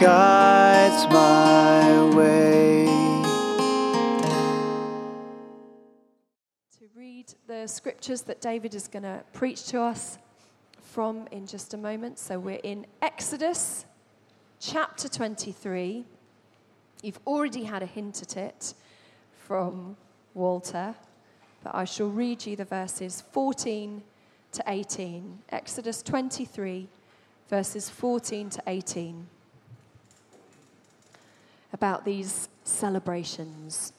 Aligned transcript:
guides 0.00 1.06
my 1.12 2.16
way. 2.16 2.84
To 6.78 6.88
read 6.96 7.32
the 7.46 7.66
scriptures 7.68 8.22
that 8.22 8.40
David 8.40 8.74
is 8.74 8.88
going 8.88 9.04
to 9.04 9.22
preach 9.32 9.66
to 9.66 9.80
us 9.80 10.18
from 10.80 11.28
in 11.30 11.46
just 11.46 11.74
a 11.74 11.76
moment. 11.76 12.18
So 12.18 12.38
we're 12.40 12.60
in 12.64 12.86
Exodus 13.02 13.84
chapter 14.58 15.08
23. 15.08 16.04
You've 17.02 17.20
already 17.26 17.64
had 17.64 17.82
a 17.82 17.86
hint 17.86 18.22
at 18.22 18.36
it 18.36 18.74
from 19.46 19.96
Walter, 20.34 20.94
but 21.62 21.74
I 21.74 21.84
shall 21.84 22.08
read 22.08 22.44
you 22.46 22.56
the 22.56 22.64
verses 22.64 23.22
14 23.32 24.02
to 24.52 24.64
18. 24.66 25.38
Exodus 25.50 26.02
23, 26.02 26.88
verses 27.48 27.88
14 27.90 28.50
to 28.50 28.62
18. 28.66 29.28
About 31.74 32.04
these 32.04 32.48
celebrations. 32.62 33.92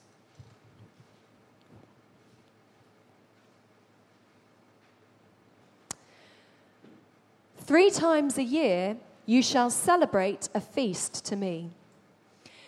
Three 7.58 7.92
times 7.92 8.38
a 8.38 8.44
year 8.44 8.96
you 9.26 9.42
shall 9.44 9.70
celebrate 9.70 10.48
a 10.56 10.62
feast 10.62 11.26
to 11.26 11.36
me. 11.36 11.72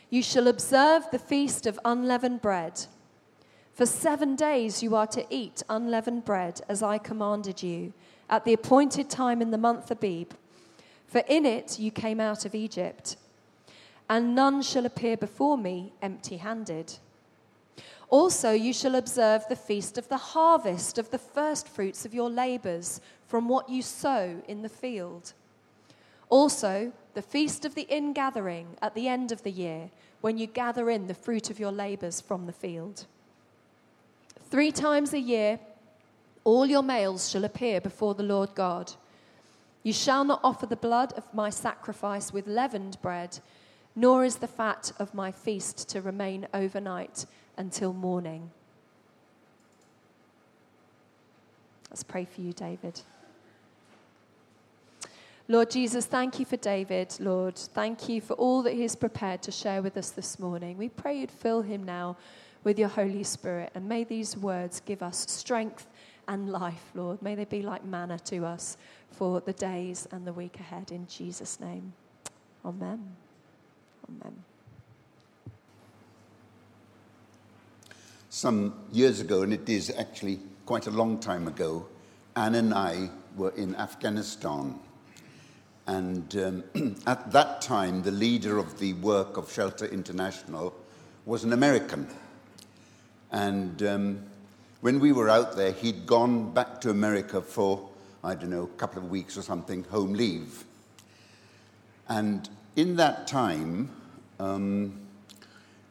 You 0.10 0.22
shall 0.22 0.50
observe 0.50 1.10
the 1.10 1.20
feast 1.20 1.66
of 1.66 1.80
unleavened 1.86 2.42
bread. 2.42 2.82
For 3.74 3.86
seven 3.86 4.36
days 4.36 4.84
you 4.84 4.94
are 4.94 5.08
to 5.08 5.26
eat 5.30 5.64
unleavened 5.70 6.26
bread, 6.26 6.60
as 6.68 6.84
I 6.84 6.98
commanded 6.98 7.64
you, 7.64 7.94
at 8.30 8.44
the 8.44 8.52
appointed 8.52 9.10
time 9.10 9.42
in 9.42 9.52
the 9.52 9.58
month 9.58 9.90
Abib. 9.90 10.34
For 11.08 11.24
in 11.30 11.46
it 11.46 11.80
you 11.80 11.92
came 11.92 12.20
out 12.20 12.46
of 12.46 12.54
Egypt. 12.54 13.16
And 14.10 14.36
none 14.36 14.62
shall 14.62 14.86
appear 14.86 15.18
before 15.18 15.58
me 15.58 15.94
empty 16.02 16.38
handed. 16.38 16.94
Also, 18.10 18.52
you 18.52 18.72
shall 18.74 18.96
observe 18.96 19.44
the 19.50 19.56
feast 19.56 19.98
of 19.98 20.08
the 20.08 20.18
harvest 20.18 20.98
of 20.98 21.12
the 21.12 21.18
first 21.18 21.68
fruits 21.68 22.06
of 22.06 22.14
your 22.14 22.30
labors 22.30 23.02
from 23.28 23.50
what 23.50 23.70
you 23.70 23.82
sow 23.82 24.42
in 24.48 24.62
the 24.62 24.70
field. 24.70 25.34
Also, 26.30 26.94
the 27.14 27.22
feast 27.22 27.66
of 27.66 27.76
the 27.76 27.88
ingathering 27.90 28.78
at 28.82 28.96
the 28.96 29.08
end 29.08 29.32
of 29.32 29.44
the 29.44 29.52
year, 29.52 29.90
when 30.22 30.38
you 30.38 30.48
gather 30.48 30.90
in 30.90 31.08
the 31.08 31.14
fruit 31.14 31.50
of 31.50 31.60
your 31.60 31.72
labors 31.72 32.22
from 32.22 32.46
the 32.46 32.54
field. 32.54 33.06
Three 34.50 34.72
times 34.72 35.14
a 35.14 35.20
year, 35.20 35.60
all 36.44 36.66
your 36.66 36.84
males 36.84 37.30
shall 37.30 37.44
appear 37.44 37.82
before 37.82 38.14
the 38.14 38.24
Lord 38.24 38.56
God. 38.56 38.94
You 39.84 39.94
shall 39.94 40.24
not 40.24 40.40
offer 40.44 40.66
the 40.66 40.76
blood 40.76 41.14
of 41.14 41.34
my 41.34 41.50
sacrifice 41.50 42.32
with 42.32 42.48
leavened 42.48 42.98
bread, 43.02 43.40
nor 43.98 44.24
is 44.24 44.36
the 44.36 44.48
fat 44.48 44.92
of 45.00 45.16
my 45.16 45.32
feast 45.32 45.90
to 45.90 46.00
remain 46.00 46.48
overnight 46.54 47.26
until 47.58 47.92
morning. 47.92 48.52
Let's 51.90 52.04
pray 52.04 52.24
for 52.24 52.42
you, 52.42 52.54
David. 52.54 53.02
Lord 55.48 55.72
Jesus, 55.72 56.06
thank 56.06 56.38
you 56.38 56.46
for 56.46 56.58
David, 56.58 57.16
Lord. 57.20 57.56
Thank 57.56 58.08
you 58.08 58.22
for 58.22 58.36
all 58.36 58.62
that 58.62 58.74
he 58.74 58.84
has 58.84 58.96
prepared 58.96 59.42
to 59.42 59.52
share 59.52 59.82
with 59.82 59.98
us 59.98 60.12
this 60.12 60.38
morning. 60.38 60.78
We 60.78 60.90
pray 60.90 61.18
you'd 61.18 61.32
fill 61.32 61.64
him 61.64 61.84
now 61.84 62.18
with 62.64 62.78
your 62.78 62.90
Holy 62.90 63.24
Spirit, 63.24 63.72
and 63.74 63.90
may 63.90 64.04
these 64.04 64.38
words 64.38 64.80
give 64.82 65.02
us 65.02 65.26
strength 65.28 65.88
and 66.28 66.52
life, 66.52 66.92
Lord. 66.94 67.20
May 67.24 67.34
they 67.34 67.46
be 67.46 67.64
like 67.64 67.84
manna 67.84 68.20
to 68.26 68.46
us 68.46 68.78
for 69.10 69.42
the 69.42 69.54
days 69.54 70.08
and 70.12 70.28
the 70.28 70.34
week 70.34 70.60
ahead. 70.60 70.92
In 70.92 71.08
Jesus' 71.08 71.60
name, 71.60 71.94
Amen. 72.64 72.84
Amen. 72.84 73.27
Some 78.38 78.76
years 78.92 79.20
ago, 79.20 79.42
and 79.42 79.52
it 79.52 79.68
is 79.68 79.92
actually 79.98 80.38
quite 80.68 80.86
a 80.86 80.92
long 80.92 81.18
time 81.18 81.48
ago, 81.48 81.88
Anne 82.36 82.54
and 82.54 82.72
I 82.72 83.10
were 83.36 83.50
in 83.50 83.76
Afghanistan. 83.78 84.80
And 85.88 86.36
um, 86.76 86.96
at 87.08 87.32
that 87.32 87.64
time, 87.64 88.04
the 88.04 88.12
leader 88.12 88.60
of 88.60 88.78
the 88.78 88.94
work 88.94 89.38
of 89.38 89.52
Shelter 89.52 89.88
International 89.88 90.76
was 91.26 91.44
an 91.44 91.52
American. 91.52 92.08
And 93.32 93.82
um, 93.82 94.24
when 94.82 95.00
we 95.00 95.14
were 95.14 95.30
out 95.30 95.56
there, 95.56 95.72
he'd 95.72 96.06
gone 96.06 96.54
back 96.54 96.80
to 96.82 96.92
America 96.92 97.42
for, 97.42 97.90
I 98.24 98.36
don't 98.36 98.52
know, 98.52 98.66
a 98.66 98.78
couple 98.78 99.02
of 99.02 99.10
weeks 99.10 99.36
or 99.36 99.42
something, 99.42 99.84
home 99.86 100.14
leave. 100.14 100.64
And 102.08 102.48
in 102.76 102.98
that 102.98 103.26
time, 103.26 103.90
um, 104.40 105.08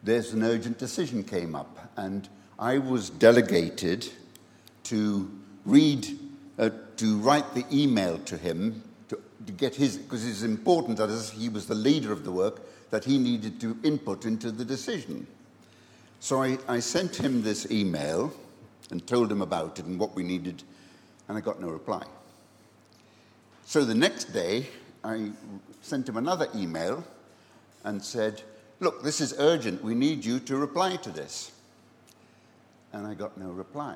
there's 0.01 0.31
an 0.31 0.43
urgent 0.43 0.77
decision 0.77 1.25
came 1.25 1.53
up, 1.53 1.91
and 1.97 2.29
I 2.59 2.79
was 2.79 3.09
delegated 3.09 4.09
to 4.85 5.31
read, 5.65 6.07
uh, 6.57 6.71
to 6.97 7.17
write 7.19 7.53
the 7.53 7.65
email 7.71 8.17
to 8.19 8.37
him 8.37 8.81
to, 9.09 9.19
to 9.45 9.51
get 9.51 9.75
his, 9.75 9.97
because 9.97 10.27
it's 10.27 10.41
important 10.41 10.97
that 10.97 11.09
as 11.09 11.29
he 11.29 11.49
was 11.49 11.67
the 11.67 11.75
leader 11.75 12.11
of 12.11 12.23
the 12.23 12.31
work, 12.31 12.61
that 12.89 13.03
he 13.03 13.17
needed 13.19 13.61
to 13.61 13.77
input 13.83 14.25
into 14.25 14.49
the 14.51 14.65
decision. 14.65 15.27
So 16.19 16.41
I, 16.41 16.57
I 16.67 16.79
sent 16.79 17.15
him 17.15 17.43
this 17.43 17.69
email 17.69 18.33
and 18.89 19.05
told 19.05 19.31
him 19.31 19.41
about 19.41 19.77
it 19.77 19.85
and 19.85 19.99
what 19.99 20.15
we 20.15 20.23
needed, 20.23 20.63
and 21.27 21.37
I 21.37 21.41
got 21.41 21.61
no 21.61 21.67
reply. 21.67 22.03
So 23.65 23.83
the 23.83 23.93
next 23.93 24.33
day, 24.33 24.67
I 25.03 25.31
sent 25.81 26.09
him 26.09 26.17
another 26.17 26.47
email 26.55 27.03
and 27.83 28.03
said, 28.03 28.41
Look, 28.79 29.03
this 29.03 29.21
is 29.21 29.33
urgent. 29.39 29.83
We 29.83 29.95
need 29.95 30.23
you 30.23 30.39
to 30.41 30.55
reply 30.55 30.97
to 30.97 31.09
this. 31.09 31.51
And 32.97 33.05
I 33.05 33.13
got 33.13 33.37
no 33.37 33.49
reply. 33.51 33.95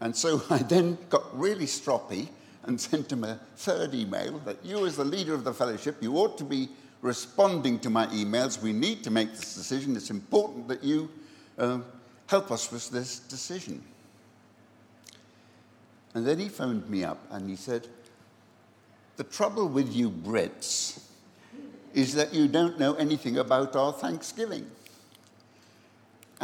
And 0.00 0.14
so 0.14 0.40
I 0.50 0.58
then 0.58 0.96
got 1.10 1.36
really 1.36 1.66
stroppy 1.66 2.28
and 2.62 2.80
sent 2.80 3.10
him 3.10 3.24
a 3.24 3.40
third 3.56 3.94
email 3.94 4.38
that 4.40 4.64
you, 4.64 4.86
as 4.86 4.96
the 4.96 5.04
leader 5.04 5.34
of 5.34 5.42
the 5.42 5.52
fellowship, 5.52 5.96
you 6.00 6.14
ought 6.16 6.38
to 6.38 6.44
be 6.44 6.68
responding 7.02 7.80
to 7.80 7.90
my 7.90 8.06
emails. 8.06 8.62
We 8.62 8.72
need 8.72 9.02
to 9.04 9.10
make 9.10 9.32
this 9.32 9.56
decision. 9.56 9.96
It's 9.96 10.10
important 10.10 10.68
that 10.68 10.84
you 10.84 11.10
uh, 11.58 11.80
help 12.28 12.52
us 12.52 12.70
with 12.70 12.90
this 12.90 13.18
decision. 13.18 13.82
And 16.14 16.24
then 16.24 16.38
he 16.38 16.48
phoned 16.48 16.88
me 16.88 17.02
up 17.02 17.18
and 17.32 17.50
he 17.50 17.56
said, 17.56 17.88
The 19.16 19.24
trouble 19.24 19.68
with 19.68 19.92
you 19.92 20.10
Brits 20.10 21.02
is 21.92 22.14
that 22.14 22.32
you 22.32 22.46
don't 22.46 22.78
know 22.78 22.94
anything 22.94 23.38
about 23.38 23.74
our 23.74 23.92
Thanksgiving. 23.92 24.70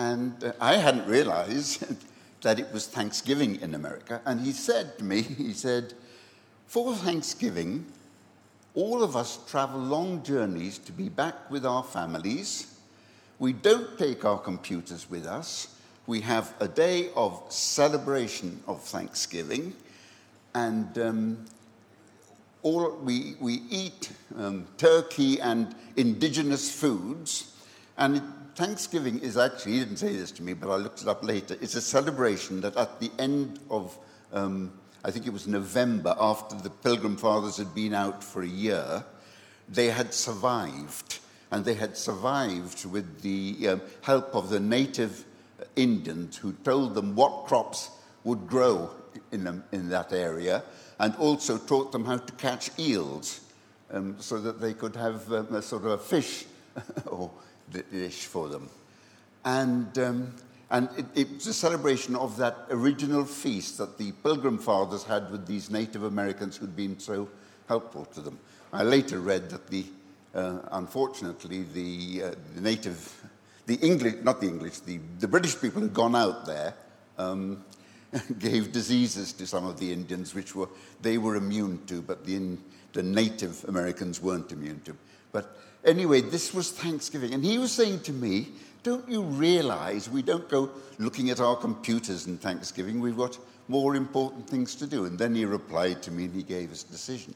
And 0.01 0.43
uh, 0.43 0.53
I 0.59 0.77
hadn't 0.77 1.07
realized 1.07 1.85
that 2.41 2.59
it 2.59 2.73
was 2.73 2.87
Thanksgiving 2.87 3.61
in 3.61 3.75
America. 3.75 4.23
And 4.25 4.41
he 4.41 4.53
said 4.53 4.97
to 4.97 5.05
me, 5.05 5.21
he 5.47 5.53
said, 5.53 5.93
for 6.67 6.95
Thanksgiving, 6.95 7.85
all 8.75 9.03
of 9.03 9.15
us 9.15 9.41
travel 9.47 9.79
long 9.79 10.23
journeys 10.23 10.79
to 10.79 10.93
be 10.93 11.11
back 11.11 11.51
with 11.51 11.67
our 11.67 11.83
families. 11.83 12.79
We 13.39 13.53
don't 13.53 13.99
take 13.99 14.25
our 14.25 14.39
computers 14.39 15.11
with 15.11 15.27
us. 15.27 15.77
We 16.07 16.23
have 16.23 16.55
a 16.61 16.69
day 16.69 17.11
of 17.15 17.43
celebration 17.51 18.63
of 18.67 18.83
Thanksgiving, 18.83 19.75
and 20.55 20.99
um, 20.99 21.45
all, 22.63 22.97
we, 23.03 23.37
we 23.39 23.63
eat 23.69 24.11
um, 24.39 24.67
turkey 24.79 25.41
and 25.41 25.75
indigenous 25.97 26.75
foods. 26.75 27.55
And 27.99 28.23
Thanksgiving 28.55 29.19
is 29.21 29.37
actually, 29.37 29.73
he 29.73 29.79
didn't 29.81 29.99
say 29.99 30.15
this 30.15 30.33
to 30.33 30.43
me, 30.43 30.53
but 30.55 30.71
I 30.71 30.77
looked 30.77 31.03
it 31.03 31.09
up 31.09 31.25
later. 31.25 31.57
It's 31.61 31.75
a 31.75 31.81
celebration 31.81 32.61
that 32.63 32.77
at 32.77 33.01
the 33.01 33.11
end 33.19 33.59
of 33.71 33.97
um, 34.33 34.73
I 35.03 35.11
think 35.11 35.27
it 35.27 35.33
was 35.33 35.47
November, 35.47 36.15
after 36.21 36.57
the 36.57 36.71
Pilgrim 36.71 37.17
Fathers 37.17 37.57
had 37.57 37.75
been 37.75 37.95
out 37.95 38.23
for 38.23 38.43
a 38.43 38.47
year, 38.47 39.05
they 39.69 39.87
had 39.87 40.13
survived. 40.13 41.21
And 41.51 41.65
they 41.65 41.75
had 41.75 41.97
survived 41.97 42.85
with 42.85 43.23
the 43.23 43.69
um, 43.69 43.83
help 44.03 44.35
of 44.35 44.51
the 44.51 44.61
native 44.61 45.25
Indians 45.75 46.37
who 46.37 46.53
told 46.53 46.95
them 46.95 47.17
what 47.17 47.47
crops 47.47 47.91
would 48.25 48.47
grow 48.47 48.91
in, 49.33 49.45
them, 49.45 49.65
in 49.73 49.89
that 49.89 50.13
area 50.13 50.63
and 50.99 51.17
also 51.17 51.57
taught 51.57 51.93
them 51.93 52.05
how 52.05 52.19
to 52.19 52.33
catch 52.35 52.71
eels 52.79 53.41
um, 53.91 54.17
so 54.21 54.39
that 54.39 54.61
they 54.61 54.75
could 54.75 54.95
have 54.95 55.33
um, 55.33 55.55
a 55.55 55.63
sort 55.63 55.85
of 55.85 55.93
a 55.93 55.99
fish 55.99 56.45
or 57.07 57.31
dish 57.73 58.27
for 58.27 58.49
them. 58.49 58.69
And 59.45 59.99
um, 59.99 60.35
and 60.71 60.89
it, 60.97 61.07
it's 61.15 61.47
a 61.47 61.53
celebration 61.53 62.15
of 62.15 62.37
that 62.37 62.67
original 62.71 63.25
feast 63.25 63.79
that 63.79 63.99
the 63.99 64.13
Pilgrim 64.13 64.57
Fathers 64.57 65.03
had 65.03 65.31
with 65.31 65.47
these 65.47 65.69
Native 65.69 66.05
Americans 66.05 66.57
who'd 66.57 66.77
been 66.77 66.99
so 66.99 67.29
helpful 67.67 68.05
to 68.07 68.21
them. 68.21 68.39
I 68.73 68.85
later 68.85 69.19
read 69.19 69.51
that 69.51 69.67
the, 69.67 69.85
uh, 70.33 70.61
unfortunately, 70.73 71.65
the, 71.75 72.23
uh, 72.23 72.35
the 72.55 72.61
native, 72.61 73.29
the 73.67 73.75
English, 73.77 74.23
not 74.23 74.41
the 74.41 74.47
English, 74.47 74.79
the, 74.81 75.01
the 75.19 75.27
British 75.27 75.61
people 75.61 75.83
had 75.83 75.93
gone 75.93 76.15
out 76.15 76.47
there. 76.47 76.75
Um, 77.19 77.65
gave 78.39 78.73
diseases 78.73 79.33
to 79.33 79.47
some 79.47 79.65
of 79.65 79.79
the 79.79 79.93
Indians, 79.93 80.35
which 80.35 80.55
were, 80.55 80.69
they 81.01 81.17
were 81.19 81.37
immune 81.37 81.85
to, 81.87 82.03
but 82.03 82.25
the, 82.27 82.57
the 82.93 83.03
Native 83.03 83.65
Americans 83.69 84.21
weren't 84.21 84.51
immune 84.51 84.81
to. 84.85 84.97
But 85.31 85.57
anyway, 85.85 86.21
this 86.21 86.55
was 86.55 86.71
Thanksgiving. 86.71 87.35
And 87.35 87.45
he 87.45 87.59
was 87.59 87.73
saying 87.73 88.01
to 88.01 88.13
me, 88.13 88.49
Don't 88.83 89.09
you 89.09 89.23
realize 89.23 90.09
we 90.09 90.23
don't 90.23 90.49
go 90.49 90.71
looking 90.99 91.31
at 91.31 91.41
our 91.41 91.57
computers 91.57 92.27
in 92.27 92.39
Thanksgiving? 92.39 93.01
We've 93.01 93.17
got 93.17 93.39
more 93.69 93.95
important 93.95 94.49
things 94.49 94.75
to 94.77 94.87
do. 94.87 95.05
And 95.05 95.19
then 95.19 95.35
he 95.35 95.45
replied 95.45 96.03
to 96.03 96.11
me 96.11 96.25
and 96.25 96.35
he 96.35 96.43
gave 96.43 96.71
his 96.71 96.83
decision. 96.83 97.35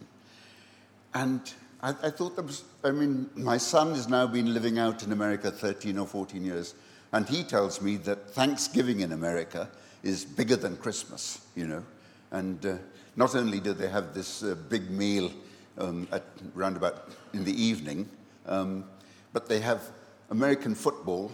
And 1.15 1.41
I, 1.81 1.91
I 1.91 2.11
thought 2.11 2.35
that 2.37 2.47
was, 2.47 2.65
I 2.83 2.91
mean, 2.91 3.31
my 3.37 3.57
son 3.57 3.95
has 3.95 4.09
now 4.09 4.27
been 4.27 4.53
living 4.53 4.79
out 4.79 5.05
in 5.05 5.13
America 5.13 5.51
13 5.51 5.99
or 5.99 6.07
14 6.07 6.45
years. 6.45 6.75
And 7.13 7.29
he 7.29 7.45
tells 7.45 7.81
me 7.81 7.97
that 7.99 8.31
Thanksgiving 8.31 9.01
in 9.01 9.13
America 9.13 9.69
is 10.03 10.25
bigger 10.25 10.57
than 10.57 10.77
Christmas, 10.77 11.41
you 11.55 11.67
know. 11.67 11.85
And 12.33 12.67
uh, 12.67 12.77
not 13.15 13.37
only 13.37 13.61
do 13.61 13.73
they 13.73 13.89
have 13.89 14.13
this 14.13 14.43
uh, 14.43 14.57
big 14.69 14.91
meal 14.91 15.31
um, 15.79 16.09
at 16.11 16.25
about 16.57 17.11
in 17.33 17.45
the 17.45 17.63
evening, 17.63 18.09
um, 18.47 18.85
but 19.33 19.49
they 19.49 19.61
have 19.61 19.83
American 20.31 20.75
football 20.75 21.33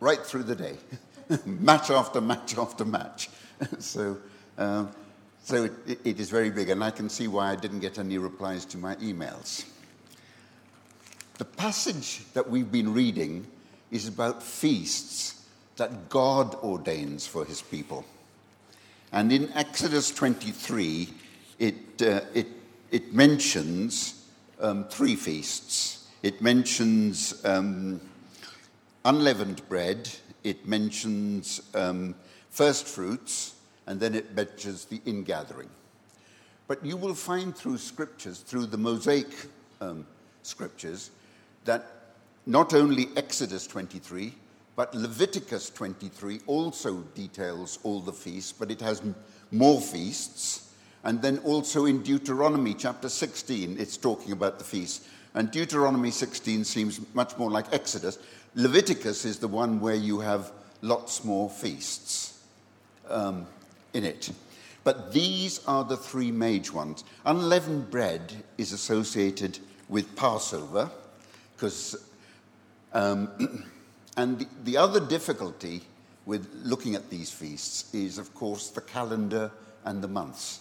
right 0.00 0.20
through 0.20 0.42
the 0.44 0.54
day, 0.54 0.76
match 1.46 1.90
after 1.90 2.20
match 2.20 2.56
after 2.58 2.84
match. 2.84 3.30
so, 3.78 4.18
uh, 4.58 4.86
so 5.42 5.64
it, 5.64 5.98
it 6.04 6.20
is 6.20 6.30
very 6.30 6.50
big, 6.50 6.70
and 6.70 6.82
I 6.82 6.90
can 6.90 7.08
see 7.08 7.28
why 7.28 7.50
I 7.50 7.56
didn't 7.56 7.80
get 7.80 7.98
any 7.98 8.18
replies 8.18 8.64
to 8.66 8.78
my 8.78 8.96
emails. 8.96 9.64
The 11.38 11.44
passage 11.44 12.22
that 12.34 12.48
we've 12.48 12.70
been 12.70 12.92
reading 12.92 13.46
is 13.90 14.06
about 14.06 14.42
feasts 14.42 15.44
that 15.76 16.08
God 16.08 16.54
ordains 16.56 17.26
for 17.26 17.44
his 17.44 17.62
people. 17.62 18.04
And 19.12 19.32
in 19.32 19.52
Exodus 19.52 20.10
23, 20.10 21.08
it, 21.58 21.74
uh, 22.02 22.20
it, 22.34 22.46
it 22.90 23.12
mentions 23.12 24.26
um, 24.60 24.84
three 24.84 25.16
feasts. 25.16 26.01
It 26.22 26.40
mentions 26.40 27.44
um, 27.44 28.00
unleavened 29.04 29.68
bread, 29.68 30.08
it 30.44 30.66
mentions 30.68 31.60
um, 31.74 32.14
first 32.50 32.86
fruits, 32.86 33.54
and 33.86 33.98
then 33.98 34.14
it 34.14 34.34
mentions 34.34 34.84
the 34.84 35.00
ingathering. 35.04 35.68
But 36.68 36.84
you 36.86 36.96
will 36.96 37.14
find 37.14 37.56
through 37.56 37.78
scriptures, 37.78 38.38
through 38.38 38.66
the 38.66 38.78
Mosaic 38.78 39.26
um, 39.80 40.06
scriptures, 40.44 41.10
that 41.64 41.86
not 42.46 42.72
only 42.72 43.08
Exodus 43.16 43.66
23, 43.66 44.32
but 44.76 44.94
Leviticus 44.94 45.70
23 45.70 46.40
also 46.46 46.98
details 47.14 47.78
all 47.82 48.00
the 48.00 48.12
feasts, 48.12 48.52
but 48.52 48.70
it 48.70 48.80
has 48.80 49.02
more 49.50 49.80
feasts. 49.80 50.72
And 51.04 51.20
then 51.20 51.38
also 51.38 51.86
in 51.86 52.02
Deuteronomy 52.02 52.74
chapter 52.74 53.08
16, 53.08 53.76
it's 53.78 53.96
talking 53.96 54.30
about 54.32 54.58
the 54.58 54.64
feasts. 54.64 55.08
And 55.34 55.50
Deuteronomy 55.50 56.10
16 56.10 56.64
seems 56.64 57.00
much 57.14 57.36
more 57.38 57.50
like 57.50 57.72
Exodus. 57.72 58.18
Leviticus 58.54 59.24
is 59.24 59.38
the 59.38 59.48
one 59.48 59.80
where 59.80 59.94
you 59.94 60.20
have 60.20 60.52
lots 60.82 61.24
more 61.24 61.48
feasts 61.48 62.42
um, 63.08 63.46
in 63.94 64.04
it. 64.04 64.30
But 64.84 65.12
these 65.12 65.64
are 65.66 65.84
the 65.84 65.96
three 65.96 66.30
major 66.32 66.72
ones. 66.72 67.04
Unleavened 67.24 67.90
bread 67.90 68.44
is 68.58 68.72
associated 68.72 69.58
with 69.88 70.14
Passover, 70.16 70.90
because 71.56 71.96
um, 72.92 73.64
And 74.16 74.38
the, 74.38 74.46
the 74.64 74.76
other 74.76 75.00
difficulty 75.00 75.82
with 76.26 76.48
looking 76.62 76.94
at 76.94 77.10
these 77.10 77.30
feasts 77.30 77.92
is, 77.94 78.18
of 78.18 78.34
course, 78.34 78.68
the 78.68 78.80
calendar 78.80 79.50
and 79.84 80.02
the 80.02 80.08
months. 80.08 80.60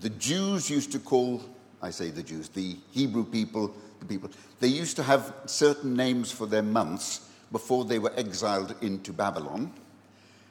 The 0.00 0.10
Jews 0.10 0.70
used 0.70 0.92
to 0.92 0.98
call, 0.98 1.42
I 1.82 1.90
say 1.90 2.10
the 2.10 2.22
Jews, 2.22 2.48
the 2.48 2.76
Hebrew 2.92 3.24
people, 3.24 3.74
the 4.00 4.06
people, 4.06 4.30
they 4.60 4.68
used 4.68 4.96
to 4.96 5.02
have 5.02 5.32
certain 5.46 5.94
names 5.94 6.30
for 6.30 6.46
their 6.46 6.62
months 6.62 7.28
before 7.52 7.84
they 7.84 7.98
were 7.98 8.12
exiled 8.16 8.74
into 8.80 9.12
Babylon. 9.12 9.72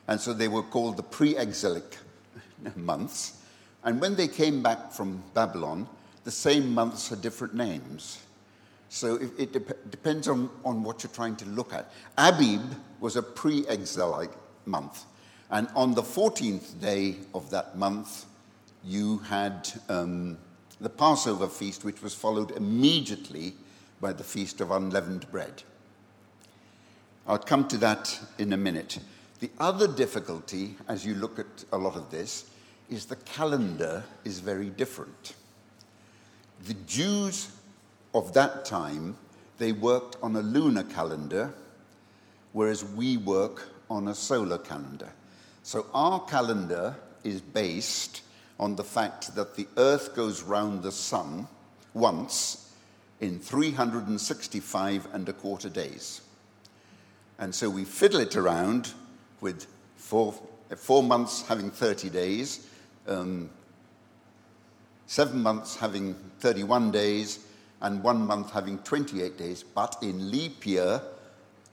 And 0.08 0.20
so 0.20 0.34
they 0.34 0.48
were 0.48 0.64
called 0.64 0.98
the 0.98 1.04
pre 1.04 1.38
exilic 1.38 1.98
months. 2.76 3.42
And 3.84 4.02
when 4.02 4.16
they 4.16 4.28
came 4.28 4.62
back 4.62 4.92
from 4.92 5.24
Babylon, 5.34 5.88
the 6.24 6.32
same 6.32 6.74
months 6.74 7.10
had 7.10 7.22
different 7.22 7.54
names. 7.54 8.20
So 8.90 9.16
it, 9.16 9.32
it 9.38 9.54
dep- 9.54 9.92
depends 9.92 10.28
on, 10.28 10.50
on 10.66 10.84
what 10.84 11.04
you're 11.04 11.12
trying 11.12 11.36
to 11.38 11.46
look 11.46 11.74
at. 11.74 11.92
Abib 12.18 12.62
was 13.00 13.16
a 13.16 13.24
pre 13.24 13.68
exilic 13.68 14.32
month. 14.66 15.06
And 15.52 15.68
on 15.76 15.94
the 15.94 16.02
14th 16.02 16.80
day 16.80 17.18
of 17.34 17.50
that 17.52 17.78
month, 17.78 18.26
you 18.84 19.20
had 19.20 19.72
um, 19.90 20.38
the 20.82 20.90
Passover 20.90 21.48
feast, 21.48 21.84
which 21.84 22.02
was 22.02 22.14
followed 22.14 22.52
immediately 22.52 23.54
by 24.00 24.14
the 24.14 24.24
Feast 24.24 24.62
of 24.62 24.72
Unleavened 24.72 25.30
Bread. 25.32 25.64
I'll 27.28 27.38
come 27.38 27.68
to 27.68 27.78
that 27.78 28.20
in 28.38 28.54
a 28.54 28.58
minute. 28.58 29.00
The 29.40 29.52
other 29.60 29.88
difficulty, 29.88 30.76
as 30.88 31.06
you 31.06 31.16
look 31.16 31.38
at 31.38 31.66
a 31.72 31.78
lot 31.78 31.96
of 31.96 32.10
this, 32.10 32.50
is 32.90 33.06
the 33.06 33.18
calendar 33.18 34.04
is 34.24 34.40
very 34.40 34.70
different. 34.70 35.34
The 36.66 36.74
Jews 36.88 37.52
of 38.14 38.34
that 38.34 38.66
time, 38.66 39.16
they 39.58 39.72
worked 39.72 40.18
on 40.24 40.36
a 40.36 40.42
lunar 40.42 40.84
calendar, 40.84 41.54
whereas 42.54 42.84
we 42.84 43.18
work 43.18 43.70
on 43.90 44.08
a 44.08 44.16
solar 44.16 44.58
calendar. 44.58 45.12
So 45.64 45.86
our 45.94 46.22
calendar 46.22 46.96
is 47.24 47.42
based 47.42 48.22
on 48.60 48.76
the 48.76 48.84
fact 48.84 49.36
that 49.36 49.56
the 49.56 49.68
Earth 49.78 50.16
goes 50.16 50.44
round 50.44 50.84
the 50.84 50.92
Sun 50.92 51.48
once 51.94 52.74
in 53.22 53.40
365 53.40 55.08
and 55.14 55.28
a 55.30 55.34
quarter 55.34 55.70
days. 55.70 56.22
And 57.38 57.54
so 57.56 57.70
we 57.70 57.86
fiddle 57.86 58.20
it 58.20 58.36
around 58.36 58.94
with 59.42 59.66
four, 59.96 60.34
four 60.76 61.04
months 61.04 61.48
having 61.48 61.72
30 61.72 62.10
days, 62.10 62.68
um, 63.08 63.50
seven 65.08 65.42
months 65.42 65.78
having 65.78 66.16
31 66.40 66.92
days, 66.92 67.40
and 67.82 68.04
one 68.04 68.26
month 68.26 68.52
having 68.52 68.78
28 68.80 69.38
days, 69.38 69.64
but 69.64 69.96
in 70.02 70.32
leap 70.32 70.66
year, 70.66 71.02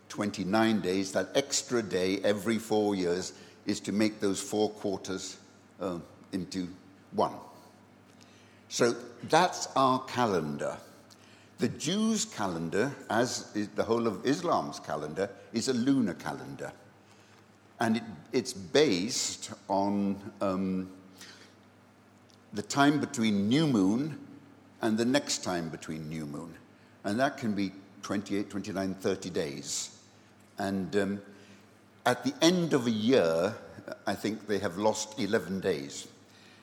29 0.09 0.81
days, 0.81 1.13
that 1.13 1.29
extra 1.35 1.83
day 1.83 2.21
every 2.23 2.59
four 2.59 2.95
years 2.95 3.33
is 3.67 3.81
to 3.81 3.93
make 3.93 4.21
those 4.21 4.41
four 4.41 4.71
quarters 4.71 5.37
uh, 5.81 5.99
into 6.33 6.69
one. 7.13 7.33
So 8.69 8.95
that's 9.29 9.69
our 9.77 10.01
calendar. 10.05 10.77
The 11.59 11.69
Jews' 11.69 12.27
calendar, 12.27 12.95
as 13.09 13.51
is 13.55 13.69
the 13.69 13.85
whole 13.85 14.07
of 14.07 14.27
Islam's 14.27 14.79
calendar, 14.79 15.31
is 15.53 15.69
a 15.69 15.73
lunar 15.73 16.15
calendar. 16.15 16.73
And 17.81 17.97
it, 17.97 18.03
it's 18.33 18.53
based 18.53 19.53
on 19.69 20.21
um, 20.41 20.91
the 22.53 22.63
time 22.63 23.01
between 23.01 23.49
new 23.49 23.67
moon 23.67 24.19
and 24.83 24.99
the 24.99 25.05
next 25.05 25.45
time 25.45 25.69
between 25.69 26.09
new 26.09 26.27
moon. 26.27 26.55
And 27.05 27.19
that 27.21 27.39
can 27.39 27.55
be 27.55 27.73
28, 28.03 28.51
29, 28.51 28.95
30 28.95 29.31
days. 29.31 29.99
And 30.59 30.95
um, 30.97 31.23
at 32.05 32.23
the 32.25 32.35
end 32.43 32.73
of 32.73 32.87
a 32.87 32.91
year, 32.91 33.55
I 34.07 34.15
think 34.15 34.47
they 34.47 34.59
have 34.59 34.77
lost 34.77 35.19
11 35.19 35.61
days. 35.61 36.09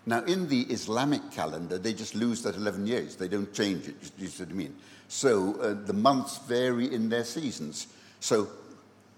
Now, 0.06 0.24
in 0.24 0.50
the 0.50 0.62
Islamic 0.64 1.32
calendar, 1.32 1.78
they 1.78 1.94
just 1.94 2.14
lose 2.14 2.42
that 2.44 2.56
11 2.56 2.86
years. 2.88 3.16
They 3.16 3.30
don't 3.30 3.54
change 3.54 3.88
it, 3.88 3.96
you 4.18 4.28
see 4.28 4.44
what 4.44 4.52
I 4.52 4.56
mean? 4.56 4.76
So 5.08 5.60
uh, 5.62 5.86
the 5.86 5.94
months 5.94 6.40
vary 6.40 6.94
in 6.94 7.10
their 7.10 7.24
seasons. 7.24 7.88
So, 8.20 8.50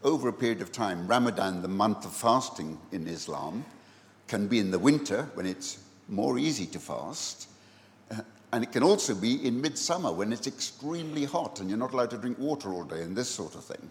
over 0.04 0.30
a 0.30 0.34
period 0.34 0.62
of 0.62 0.72
time, 0.72 1.08
Ramadan, 1.08 1.64
the 1.64 1.68
month 1.68 2.06
of 2.06 2.14
fasting 2.14 2.78
in 2.92 3.08
Islam, 3.08 3.66
can 4.28 4.48
be 4.48 4.60
in 4.60 4.70
the 4.70 4.78
winter 4.78 5.28
when 5.34 5.48
it's 5.48 5.80
more 6.08 6.38
easy 6.38 6.68
to 6.68 6.80
fast. 6.80 7.48
And 8.52 8.64
it 8.64 8.72
can 8.72 8.84
also 8.84 9.16
be 9.16 9.46
in 9.46 9.60
midsummer 9.60 10.12
when 10.12 10.32
it's 10.32 10.48
extremely 10.48 11.26
hot 11.26 11.60
and 11.60 11.70
you're 11.70 11.80
not 11.80 11.94
allowed 11.94 12.12
to 12.12 12.18
drink 12.18 12.38
water 12.40 12.72
all 12.72 12.84
day 12.84 13.02
and 13.02 13.16
this 13.16 13.30
sort 13.30 13.56
of 13.56 13.64
thing. 13.66 13.90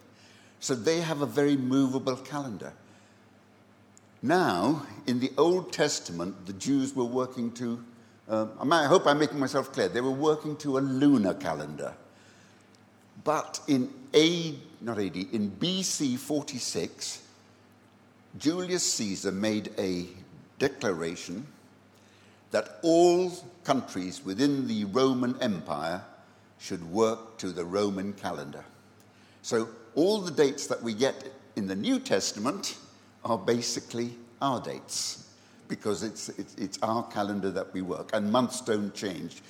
So 0.61 0.75
they 0.75 1.01
have 1.01 1.21
a 1.21 1.27
very 1.27 1.57
movable 1.57 2.17
calendar. 2.17 2.73
Now, 4.25 4.87
in 5.07 5.21
the 5.21 5.31
Old 5.37 5.71
Testament, 5.71 6.47
the 6.47 6.54
Jews 6.54 6.97
were 6.97 7.04
working 7.04 7.52
to, 7.52 7.85
uh, 8.26 8.47
I 8.59 8.87
hope 8.87 9.07
I'm 9.07 9.19
making 9.19 9.38
myself 9.38 9.71
clear, 9.71 9.90
they 9.90 10.00
were 10.00 10.11
working 10.11 10.57
to 10.57 10.78
a 10.78 10.81
lunar 10.81 11.35
calendar. 11.35 11.93
But 13.23 13.61
in 13.69 13.93
A, 14.14 14.54
not 14.81 14.99
AD, 14.99 15.14
in 15.14 15.50
BC 15.61 16.16
46, 16.16 17.23
Julius 18.38 18.95
Caesar 18.95 19.31
made 19.31 19.73
a 19.76 20.07
declaration 20.59 21.47
that 22.50 22.78
all 22.81 23.31
countries 23.62 24.25
within 24.25 24.66
the 24.66 24.87
Roman 24.87 25.38
Empire 25.43 26.02
should 26.59 26.90
work 26.90 27.37
to 27.37 27.50
the 27.50 27.66
Roman 27.66 28.14
calendar. 28.14 28.64
So 29.43 29.69
all 29.95 30.23
the 30.23 30.31
dates 30.31 30.66
that 30.69 30.83
we 30.83 30.95
get 30.95 31.31
in 31.57 31.66
the 31.66 31.76
New 31.76 31.99
Testament 32.00 32.78
are 33.25 33.38
basically 33.38 34.14
our 34.40 34.61
dates 34.61 35.31
because 35.69 36.02
it's, 36.02 36.28
it's, 36.31 36.54
it's 36.57 36.78
our 36.83 37.02
calendar 37.04 37.50
that 37.50 37.73
we 37.73 37.83
work, 37.83 38.11
and 38.12 38.31
months 38.31 38.61
don't 38.61 38.95
change. 38.95 39.43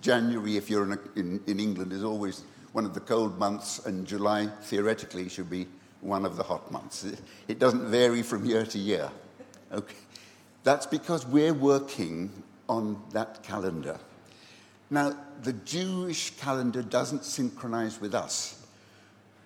January, 0.00 0.56
if 0.56 0.68
you're 0.68 0.84
in, 0.84 0.92
a, 0.92 0.98
in, 1.16 1.40
in 1.46 1.60
England, 1.60 1.92
is 1.92 2.04
always 2.04 2.42
one 2.72 2.84
of 2.84 2.94
the 2.94 3.00
cold 3.00 3.38
months, 3.38 3.84
and 3.86 4.06
July 4.06 4.48
theoretically 4.62 5.28
should 5.28 5.50
be 5.50 5.66
one 6.00 6.24
of 6.24 6.36
the 6.36 6.42
hot 6.42 6.70
months. 6.70 7.04
It, 7.04 7.20
it 7.48 7.58
doesn't 7.58 7.86
vary 7.90 8.22
from 8.22 8.44
year 8.44 8.64
to 8.66 8.78
year. 8.78 9.10
Okay. 9.72 9.96
That's 10.62 10.86
because 10.86 11.26
we're 11.26 11.54
working 11.54 12.30
on 12.68 13.02
that 13.12 13.42
calendar. 13.42 13.98
Now, 14.90 15.16
the 15.42 15.52
Jewish 15.52 16.30
calendar 16.36 16.82
doesn't 16.82 17.24
synchronize 17.24 18.00
with 18.00 18.14
us. 18.14 18.59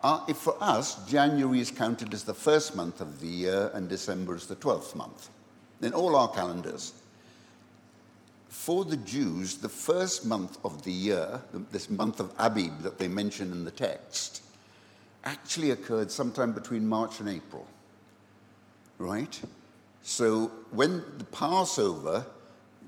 Uh, 0.04 0.22
if 0.28 0.36
for 0.36 0.54
us, 0.60 1.02
January 1.06 1.60
is 1.60 1.70
counted 1.70 2.12
as 2.12 2.24
the 2.24 2.34
first 2.34 2.76
month 2.76 3.00
of 3.00 3.20
the 3.20 3.26
year 3.26 3.70
and 3.72 3.88
December 3.88 4.36
is 4.36 4.46
the 4.46 4.56
12th 4.56 4.94
month 4.94 5.30
in 5.80 5.94
all 5.94 6.14
our 6.14 6.28
calendars. 6.28 6.92
For 8.50 8.84
the 8.84 8.98
Jews, 8.98 9.56
the 9.56 9.68
first 9.70 10.26
month 10.26 10.58
of 10.62 10.84
the 10.84 10.92
year, 10.92 11.40
this 11.72 11.88
month 11.88 12.20
of 12.20 12.34
Abib 12.38 12.82
that 12.82 12.98
they 12.98 13.08
mention 13.08 13.50
in 13.50 13.64
the 13.64 13.70
text, 13.70 14.42
actually 15.24 15.70
occurred 15.70 16.10
sometime 16.10 16.52
between 16.52 16.86
March 16.86 17.20
and 17.20 17.28
April. 17.30 17.66
Right? 18.98 19.40
So 20.02 20.52
when 20.70 21.02
the 21.16 21.24
Passover 21.24 22.26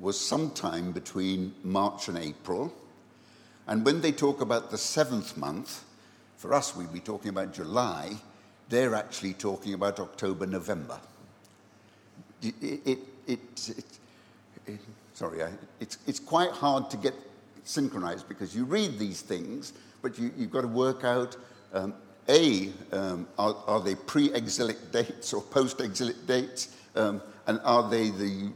was 0.00 0.20
sometime 0.20 0.92
between 0.92 1.54
March 1.64 2.08
and 2.08 2.18
April, 2.18 2.75
and 3.66 3.87
when 3.87 4.02
they 4.02 4.12
talk 4.12 4.42
about 4.42 4.70
the 4.70 4.76
seventh 4.76 5.38
month, 5.38 5.82
for 6.36 6.54
us 6.54 6.76
we'd 6.76 6.92
be 6.92 7.00
talking 7.00 7.30
about 7.30 7.52
July, 7.52 8.12
they're 8.68 8.94
actually 8.94 9.34
talking 9.34 9.74
about 9.74 10.00
October, 10.00 10.46
November. 10.46 10.98
It, 12.42 12.54
it, 12.60 12.98
it, 13.26 13.70
it 14.66 14.80
sorry, 15.14 15.42
I, 15.42 15.50
it's, 15.80 15.98
it's 16.06 16.20
quite 16.20 16.50
hard 16.50 16.90
to 16.90 16.96
get 16.96 17.14
synchronized 17.64 18.28
because 18.28 18.54
you 18.54 18.64
read 18.64 18.98
these 18.98 19.22
things, 19.22 19.72
but 20.02 20.18
you, 20.18 20.30
you've 20.36 20.50
got 20.50 20.62
to 20.62 20.68
work 20.68 21.04
out 21.04 21.36
um, 21.72 21.94
A, 22.28 22.70
um, 22.92 23.26
are, 23.38 23.56
are, 23.66 23.80
they 23.80 23.94
pre 23.94 24.32
exilic 24.34 24.92
dates 24.92 25.32
or 25.32 25.42
post 25.42 25.80
exilic 25.80 26.26
dates? 26.26 26.76
Um, 26.94 27.22
and 27.46 27.60
are 27.64 27.88
they 27.88 28.10
the 28.10 28.50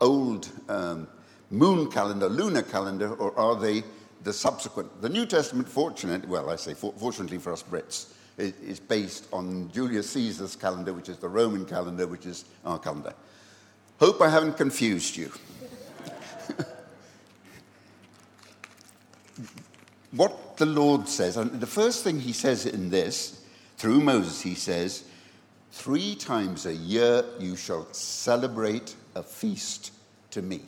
old 0.00 0.48
um, 0.68 1.08
moon 1.50 1.90
calendar, 1.90 2.28
lunar 2.28 2.62
calendar, 2.62 3.14
or 3.14 3.36
are 3.38 3.56
they 3.56 3.82
the 4.22 4.32
subsequent? 4.32 5.02
The 5.02 5.08
New 5.08 5.26
Testament, 5.26 5.68
fortunately, 5.68 6.28
well, 6.28 6.50
I 6.50 6.56
say 6.56 6.74
for, 6.74 6.92
fortunately 6.96 7.38
for 7.38 7.52
us 7.52 7.62
Brits, 7.62 8.12
is, 8.36 8.52
is 8.60 8.80
based 8.80 9.26
on 9.32 9.70
Julius 9.72 10.10
Caesar's 10.10 10.56
calendar, 10.56 10.92
which 10.92 11.08
is 11.08 11.18
the 11.18 11.28
Roman 11.28 11.64
calendar, 11.64 12.06
which 12.06 12.26
is 12.26 12.44
our 12.64 12.78
calendar. 12.78 13.14
Hope 13.98 14.20
I 14.20 14.28
haven't 14.28 14.56
confused 14.56 15.16
you. 15.16 15.32
what 20.12 20.56
the 20.56 20.66
Lord 20.66 21.08
says, 21.08 21.36
and 21.36 21.60
the 21.60 21.66
first 21.66 22.04
thing 22.04 22.20
he 22.20 22.32
says 22.32 22.64
in 22.66 22.90
this, 22.90 23.44
through 23.76 24.00
Moses, 24.00 24.40
he 24.40 24.54
says, 24.54 25.04
Three 25.70 26.14
times 26.14 26.66
a 26.66 26.74
year 26.74 27.24
you 27.38 27.54
shall 27.54 27.92
celebrate 27.92 28.96
a 29.14 29.22
feast 29.22 29.92
to 30.30 30.42
me. 30.42 30.62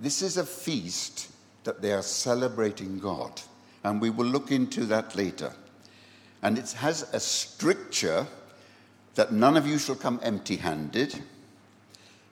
This 0.00 0.22
is 0.22 0.36
a 0.36 0.46
feast 0.46 1.28
that 1.64 1.82
they 1.82 1.92
are 1.92 2.02
celebrating 2.02 2.98
God, 2.98 3.40
and 3.82 4.00
we 4.00 4.10
will 4.10 4.26
look 4.26 4.50
into 4.52 4.84
that 4.86 5.16
later. 5.16 5.52
And 6.42 6.56
it 6.56 6.72
has 6.72 7.02
a 7.12 7.20
stricture 7.20 8.26
that 9.16 9.32
none 9.32 9.56
of 9.56 9.66
you 9.66 9.78
shall 9.78 9.96
come 9.96 10.20
empty 10.22 10.56
handed, 10.56 11.20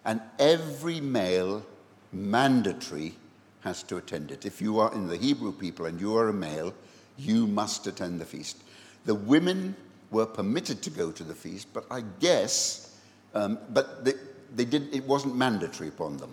and 0.04 0.20
every 0.38 1.00
male 1.00 1.66
mandatory 2.12 3.14
has 3.62 3.82
to 3.82 3.96
attend 3.96 4.30
it. 4.30 4.46
If 4.46 4.62
you 4.62 4.78
are 4.78 4.94
in 4.94 5.08
the 5.08 5.16
Hebrew 5.16 5.50
people 5.50 5.86
and 5.86 6.00
you 6.00 6.16
are 6.16 6.28
a 6.28 6.32
male, 6.32 6.72
you 7.18 7.48
must 7.48 7.86
attend 7.88 8.20
the 8.20 8.24
feast. 8.24 8.62
The 9.06 9.14
women 9.14 9.74
were 10.12 10.26
permitted 10.26 10.82
to 10.82 10.90
go 10.90 11.10
to 11.10 11.24
the 11.24 11.34
feast, 11.34 11.66
but 11.72 11.84
I 11.90 12.04
guess, 12.20 12.96
um, 13.34 13.58
but 13.70 14.04
they, 14.04 14.12
they 14.54 14.64
did, 14.64 14.94
it 14.94 15.04
wasn't 15.04 15.34
mandatory 15.34 15.88
upon 15.88 16.16
them. 16.18 16.32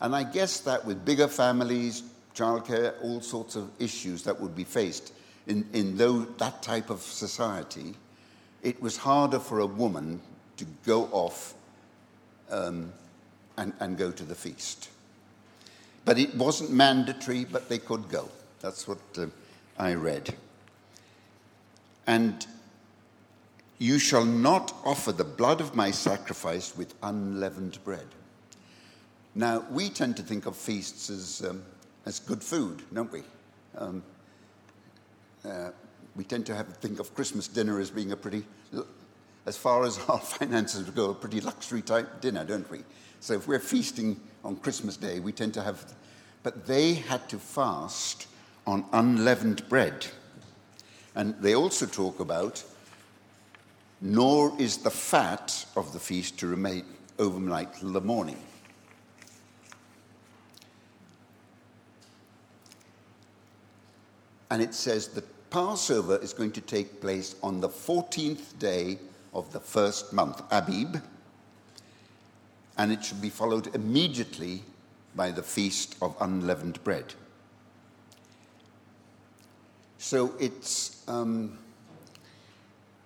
And 0.00 0.14
I 0.16 0.22
guess 0.22 0.60
that 0.60 0.84
with 0.84 1.04
bigger 1.04 1.28
families, 1.28 2.02
childcare, 2.34 2.94
all 3.02 3.20
sorts 3.20 3.56
of 3.56 3.70
issues 3.78 4.22
that 4.24 4.40
would 4.40 4.56
be 4.56 4.64
faced 4.64 5.12
in, 5.46 5.66
in 5.72 5.96
though, 5.96 6.20
that 6.38 6.62
type 6.62 6.90
of 6.90 7.00
society, 7.00 7.94
it 8.62 8.80
was 8.80 8.96
harder 8.96 9.38
for 9.38 9.60
a 9.60 9.66
woman 9.66 10.20
to 10.56 10.64
go 10.84 11.04
off 11.12 11.54
um, 12.50 12.92
and, 13.56 13.72
and 13.80 13.96
go 13.96 14.10
to 14.10 14.24
the 14.24 14.34
feast. 14.34 14.90
But 16.04 16.18
it 16.18 16.34
wasn't 16.34 16.70
mandatory, 16.70 17.44
but 17.44 17.68
they 17.68 17.78
could 17.78 18.08
go. 18.08 18.28
That's 18.60 18.86
what 18.86 18.98
uh, 19.18 19.26
I 19.78 19.94
read. 19.94 20.34
And 22.06 22.46
you 23.78 23.98
shall 23.98 24.24
not 24.24 24.74
offer 24.84 25.12
the 25.12 25.24
blood 25.24 25.60
of 25.60 25.74
my 25.74 25.90
sacrifice 25.90 26.76
with 26.76 26.94
unleavened 27.02 27.82
bread. 27.84 28.06
Now, 29.34 29.64
we 29.70 29.88
tend 29.88 30.16
to 30.16 30.22
think 30.22 30.46
of 30.46 30.56
feasts 30.56 31.10
as, 31.10 31.44
um, 31.48 31.62
as 32.06 32.18
good 32.18 32.42
food, 32.42 32.82
don't 32.92 33.12
we? 33.12 33.22
Um, 33.76 34.02
uh, 35.44 35.70
we 36.16 36.24
tend 36.24 36.46
to 36.46 36.54
have, 36.54 36.66
think 36.78 36.98
of 36.98 37.14
Christmas 37.14 37.46
dinner 37.46 37.78
as 37.78 37.90
being 37.90 38.12
a 38.12 38.16
pretty, 38.16 38.44
as 39.46 39.56
far 39.56 39.84
as 39.84 39.98
our 40.08 40.18
finances 40.18 40.90
go, 40.90 41.10
a 41.10 41.14
pretty 41.14 41.40
luxury 41.40 41.82
type 41.82 42.20
dinner, 42.20 42.44
don't 42.44 42.68
we? 42.70 42.80
So 43.20 43.34
if 43.34 43.46
we're 43.46 43.60
feasting 43.60 44.20
on 44.44 44.56
Christmas 44.56 44.96
Day, 44.96 45.20
we 45.20 45.32
tend 45.32 45.54
to 45.54 45.62
have, 45.62 45.94
but 46.42 46.66
they 46.66 46.94
had 46.94 47.28
to 47.28 47.38
fast 47.38 48.26
on 48.66 48.84
unleavened 48.92 49.68
bread. 49.68 50.06
And 51.14 51.34
they 51.40 51.54
also 51.54 51.86
talk 51.86 52.20
about 52.20 52.64
nor 54.00 54.58
is 54.58 54.78
the 54.78 54.90
fat 54.90 55.66
of 55.76 55.92
the 55.92 55.98
feast 55.98 56.38
to 56.38 56.46
remain 56.46 56.84
overnight 57.18 57.74
till 57.74 57.92
the 57.92 58.00
morning. 58.00 58.38
And 64.50 64.62
it 64.62 64.74
says 64.74 65.08
the 65.08 65.22
Passover 65.50 66.16
is 66.18 66.32
going 66.32 66.52
to 66.52 66.60
take 66.60 67.00
place 67.00 67.36
on 67.42 67.60
the 67.60 67.68
14th 67.68 68.58
day 68.58 68.98
of 69.32 69.52
the 69.52 69.60
first 69.60 70.12
month, 70.12 70.42
Abib, 70.50 70.96
and 72.78 72.92
it 72.92 73.04
should 73.04 73.20
be 73.20 73.30
followed 73.30 73.74
immediately 73.74 74.62
by 75.14 75.30
the 75.30 75.42
Feast 75.42 75.96
of 76.00 76.16
Unleavened 76.20 76.82
Bread. 76.84 77.14
So 79.98 80.34
it's. 80.38 81.02
Um, 81.08 81.58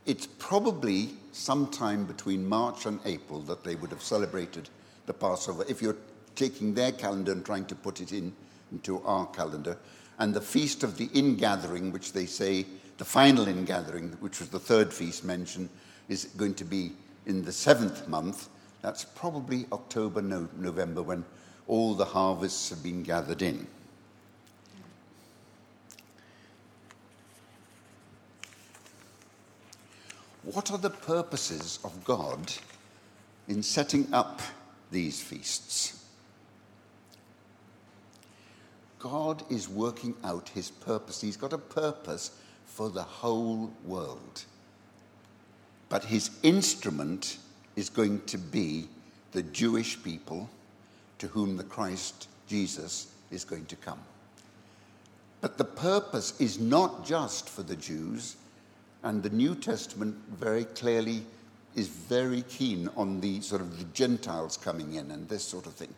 it's 0.07 0.27
probably 0.27 1.11
sometime 1.33 2.05
between 2.05 2.47
March 2.47 2.87
and 2.87 3.01
April 3.07 3.41
that 3.41 3.65
they 3.65 3.75
would 3.75 3.91
have 3.91 4.03
celebrated 4.03 4.69
the 5.07 5.15
Passover, 5.15 5.65
if 5.69 5.81
you're 5.81 5.97
taking 6.35 6.75
their 6.75 6.93
calendar 6.93 7.33
and 7.33 7.45
trying 7.45 7.65
to 7.67 7.75
put 7.75 8.01
it 8.01 8.13
in 8.13 8.33
into 8.73 9.01
our 9.03 9.27
calendar. 9.27 9.79
And 10.19 10.33
the 10.33 10.41
feast 10.41 10.83
of 10.83 10.97
the 10.97 11.09
ingathering, 11.15 11.93
which 11.93 12.13
they 12.13 12.27
say, 12.27 12.67
the 12.99 13.05
final 13.05 13.49
ingathering, 13.49 14.17
which 14.21 14.41
was 14.41 14.49
the 14.49 14.61
third 14.61 14.93
feast 14.93 15.25
mentioned, 15.25 15.69
is 16.09 16.27
going 16.37 16.55
to 16.55 16.65
be 16.65 16.93
in 17.27 17.45
the 17.45 17.53
seventh 17.53 18.07
month. 18.09 18.49
That's 18.83 19.05
probably 19.05 19.67
October, 19.73 20.23
no, 20.23 20.49
November, 20.57 21.03
when 21.03 21.25
all 21.67 21.95
the 21.95 22.05
harvests 22.05 22.71
have 22.71 22.83
been 22.83 23.03
gathered 23.03 23.43
in. 23.43 23.67
what 30.45 30.71
are 30.71 30.79
the 30.79 30.91
purposes 30.91 31.79
of 31.85 32.05
God 32.05 32.53
in 33.49 33.63
setting 33.63 34.07
up 34.13 34.41
these 34.91 35.21
feasts? 35.21 36.04
God 39.05 39.43
is 39.51 39.69
working 39.69 40.15
out 40.25 40.49
his 40.49 40.71
purpose. 40.71 41.21
He's 41.21 41.37
got 41.37 41.53
a 41.53 41.59
purpose 41.59 42.31
for 42.65 42.89
the 42.89 43.03
whole 43.03 43.71
world. 43.85 44.45
But 45.91 46.05
his 46.05 46.31
instrument 46.43 47.37
is 47.77 47.91
going 47.91 48.23
to 48.23 48.39
be 48.39 48.89
the 49.33 49.43
Jewish 49.43 50.03
people 50.03 50.49
to 51.19 51.27
whom 51.27 51.59
the 51.59 51.65
Christ 51.65 52.29
Jesus 52.49 53.13
is 53.31 53.45
going 53.45 53.67
to 53.67 53.77
come. 53.77 54.01
But 55.43 55.59
the 55.59 55.65
purpose 55.65 56.41
is 56.41 56.59
not 56.59 57.05
just 57.05 57.51
for 57.51 57.63
the 57.63 57.77
Jews, 57.77 58.37
and 59.03 59.23
the 59.23 59.29
New 59.29 59.55
Testament 59.55 60.17
very 60.31 60.65
clearly 60.65 61.27
is 61.77 61.89
very 61.89 62.41
keen 62.49 62.89
on 62.97 63.21
the 63.21 63.43
sort 63.43 63.61
of 63.61 63.77
the 63.77 63.85
Gentiles 63.93 64.57
coming 64.57 64.95
in 64.95 65.11
and 65.11 65.29
this 65.29 65.45
sort 65.45 65.67
of 65.67 65.75
thing. 65.75 65.93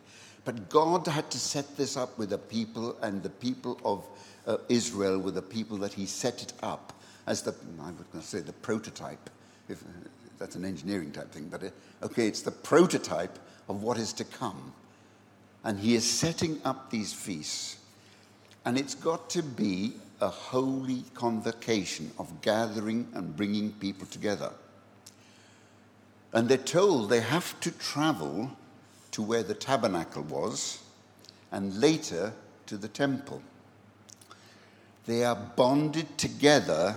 But 0.47 0.69
God 0.69 1.05
had 1.07 1.29
to 1.31 1.39
set 1.39 1.75
this 1.75 1.97
up 1.97 2.17
with 2.17 2.29
the 2.29 2.37
people, 2.37 2.95
and 3.01 3.21
the 3.21 3.29
people 3.29 3.77
of 3.83 4.05
uh, 4.47 4.55
Israel 4.69 5.19
were 5.19 5.31
the 5.31 5.41
people 5.41 5.75
that 5.79 5.91
He 5.91 6.05
set 6.05 6.41
it 6.41 6.53
up 6.63 6.93
as 7.27 7.41
the, 7.41 7.53
I 7.81 7.87
was 7.87 8.07
going 8.13 8.21
to 8.21 8.25
say, 8.25 8.39
the 8.39 8.53
prototype, 8.53 9.29
if, 9.67 9.83
that's 10.39 10.55
an 10.55 10.63
engineering 10.63 11.11
type 11.11 11.33
thing, 11.33 11.49
but 11.49 11.65
uh, 11.65 11.69
okay, 12.03 12.27
it's 12.27 12.43
the 12.43 12.51
prototype 12.51 13.37
of 13.67 13.83
what 13.83 13.97
is 13.97 14.13
to 14.13 14.23
come. 14.23 14.71
And 15.65 15.77
he 15.77 15.95
is 15.95 16.09
setting 16.09 16.61
up 16.63 16.91
these 16.91 17.11
feasts. 17.11 17.75
And 18.63 18.77
it's 18.77 18.95
got 18.95 19.29
to 19.31 19.43
be 19.43 19.95
a 20.21 20.29
holy 20.29 21.03
convocation 21.13 22.09
of 22.17 22.39
gathering 22.39 23.05
and 23.15 23.35
bringing 23.35 23.73
people 23.73 24.07
together. 24.07 24.51
And 26.31 26.47
they're 26.47 26.57
told 26.57 27.09
they 27.09 27.19
have 27.19 27.59
to 27.59 27.71
travel 27.71 28.55
to 29.17 29.23
where 29.23 29.41
the 29.41 29.55
tabernacle 29.55 30.21
was 30.21 30.77
and 31.51 31.81
later 31.81 32.31
to 32.67 32.77
the 32.77 32.87
temple. 32.87 33.41
They 35.07 35.23
are 35.23 35.35
bonded 35.35 36.19
together 36.19 36.95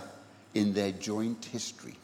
in 0.52 0.74
their 0.74 0.92
joint 0.92 1.46
history. 1.46 1.94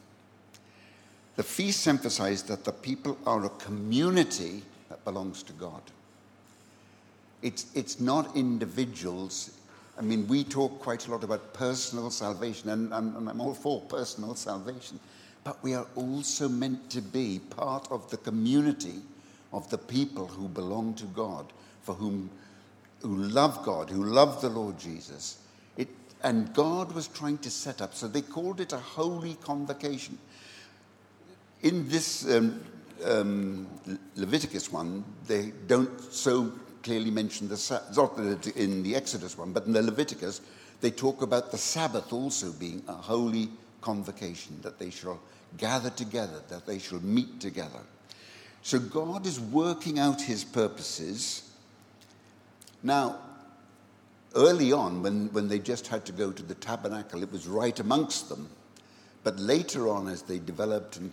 The 1.37 1.43
feasts 1.43 1.87
emphasize 1.87 2.43
that 2.45 2.65
the 2.65 2.73
people 2.73 3.19
are 3.27 3.45
a 3.45 3.51
community 3.51 4.63
that 4.89 5.05
belongs 5.05 5.43
to 5.43 5.53
God. 5.53 5.83
It's, 7.43 7.67
it's 7.75 8.01
not 8.01 8.35
individuals. 8.35 9.51
I 9.99 10.01
mean, 10.01 10.27
we 10.29 10.45
talk 10.45 10.81
quite 10.81 11.07
a 11.07 11.11
lot 11.11 11.25
about 11.25 11.53
personal 11.53 12.09
salvation, 12.11 12.71
and, 12.71 12.91
and, 12.95 13.15
and 13.17 13.29
I'm 13.29 13.43
all 13.43 13.53
for 13.53 13.83
personal 13.83 14.35
salvation. 14.35 14.99
But 15.45 15.63
we 15.63 15.75
are 15.75 15.87
also 15.95 16.49
meant 16.49 16.89
to 16.93 17.03
be 17.03 17.39
part 17.51 17.87
of 17.91 18.11
the 18.11 18.17
community 18.17 19.03
of 19.53 19.69
the 19.71 19.79
people 19.79 20.27
who 20.27 20.49
belong 20.49 20.95
to 20.95 21.05
God, 21.07 21.53
for 21.83 21.95
whom 21.95 22.31
who 23.03 23.17
love 23.17 23.65
God, 23.65 23.91
who 23.91 24.05
love 24.05 24.41
the 24.41 24.49
Lord 24.49 24.79
Jesus. 24.79 25.39
It, 25.77 25.89
and 26.23 26.53
God 26.55 26.93
was 26.93 27.09
trying 27.09 27.39
to 27.39 27.51
set 27.51 27.81
up, 27.81 27.95
so 27.95 28.09
they 28.09 28.23
called 28.23 28.61
it 28.61 28.73
a 28.73 28.79
holy 28.79 29.35
convocation. 29.43 30.19
In 31.63 31.89
this 31.89 32.29
um, 32.31 32.63
um, 33.05 33.67
Leviticus 34.17 34.73
one, 34.73 35.05
they 35.27 35.53
don't 35.67 36.01
so 36.13 36.53
clearly 36.83 37.11
mention 37.11 37.49
the 37.49 37.83
not 37.97 38.19
in 38.57 38.83
the 38.83 38.95
Exodus 38.95 39.37
one, 39.37 39.53
but 39.53 39.67
in 39.67 39.73
the 39.73 39.83
Leviticus, 39.83 40.41
they 40.81 40.91
talk 40.91 41.23
about 41.23 41.51
the 41.51 41.59
Sabbath 41.59 42.13
also 42.13 42.53
being 42.53 42.83
a 42.89 42.93
holy 42.93 43.49
convocation, 43.81 44.59
that 44.63 44.79
they 44.79 44.91
shall 44.91 45.21
gather 45.57 45.91
together, 45.91 46.43
that 46.49 46.67
they 46.67 46.79
shall 46.79 47.01
meet 47.01 47.41
together. 47.41 47.81
So 48.67 48.81
God 48.81 49.27
is 49.27 49.39
working 49.39 50.01
out 50.01 50.21
his 50.21 50.43
purposes. 50.43 51.53
Now, 52.83 53.21
early 54.35 54.73
on, 54.73 55.05
when, 55.05 55.29
when 55.29 55.47
they 55.47 55.61
just 55.61 55.87
had 55.87 56.05
to 56.07 56.11
go 56.11 56.33
to 56.33 56.43
the 56.43 56.57
tabernacle, 56.57 57.23
it 57.23 57.31
was 57.31 57.47
right 57.47 57.79
amongst 57.79 58.29
them. 58.29 58.49
But 59.23 59.39
later 59.39 59.89
on, 59.89 60.09
as 60.09 60.23
they 60.23 60.41
developed 60.41 60.97
and 60.97 61.13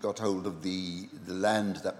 got 0.00 0.18
hold 0.18 0.46
of 0.46 0.62
the, 0.62 1.06
the 1.26 1.34
land 1.34 1.76
that 1.84 1.96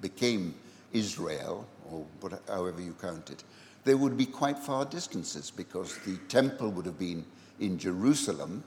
became 0.00 0.54
Israel, 0.94 1.68
or 1.90 2.06
whatever, 2.20 2.40
however 2.48 2.80
you 2.80 2.96
count 2.98 3.28
it, 3.28 3.44
there 3.84 3.98
would 3.98 4.16
be 4.16 4.24
quite 4.24 4.58
far 4.58 4.86
distances 4.86 5.50
because 5.50 5.98
the 6.06 6.16
temple 6.28 6.70
would 6.70 6.86
have 6.86 6.98
been 6.98 7.26
in 7.60 7.78
Jerusalem 7.78 8.64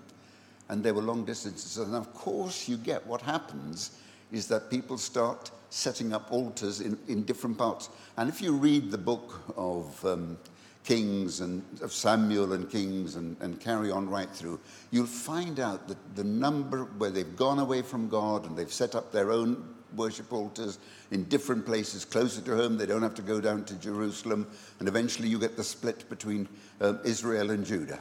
and 0.70 0.84
there 0.84 0.94
were 0.94 1.02
long 1.02 1.26
distances. 1.26 1.80
And 1.80 1.96
of 1.96 2.14
course, 2.14 2.70
you 2.70 2.78
get 2.78 3.08
what 3.08 3.24
happens 3.24 3.98
is 4.32 4.48
that 4.48 4.70
people 4.70 4.98
start 4.98 5.52
setting 5.70 6.14
up 6.14 6.32
altars 6.32 6.82
in, 6.82 6.98
in 7.08 7.24
different 7.24 7.58
parts. 7.58 7.90
And 8.18 8.30
if 8.30 8.42
you 8.42 8.54
read 8.54 8.92
the 8.92 8.98
book 8.98 9.42
of 9.56 10.06
um, 10.06 10.38
Kings 10.84 11.42
and 11.42 11.64
of 11.82 11.94
Samuel 11.94 12.54
and 12.54 12.70
Kings 12.70 13.16
and, 13.16 13.38
and 13.40 13.60
carry 13.60 13.92
on 13.92 14.10
right 14.10 14.30
through, 14.30 14.60
you'll 14.92 15.06
find 15.06 15.60
out 15.60 15.88
that 15.88 16.16
the 16.16 16.24
number 16.24 16.86
where 16.98 17.10
they've 17.10 17.36
gone 17.36 17.60
away 17.60 17.82
from 17.82 18.10
God 18.10 18.46
and 18.46 18.58
they've 18.58 18.72
set 18.72 18.96
up 18.96 19.12
their 19.12 19.32
own 19.32 19.76
worship 19.96 20.32
altars 20.32 20.80
in 21.12 21.26
different 21.26 21.66
places 21.66 22.06
closer 22.06 22.42
to 22.42 22.56
home. 22.56 22.78
They 22.78 22.86
don't 22.86 23.02
have 23.02 23.16
to 23.16 23.22
go 23.22 23.42
down 23.42 23.66
to 23.66 23.76
Jerusalem. 23.76 24.48
And 24.80 24.88
eventually 24.88 25.28
you 25.28 25.40
get 25.40 25.58
the 25.58 25.64
split 25.64 26.10
between 26.10 26.48
um, 26.80 27.00
Israel 27.04 27.52
and 27.52 27.66
Judah. 27.66 28.00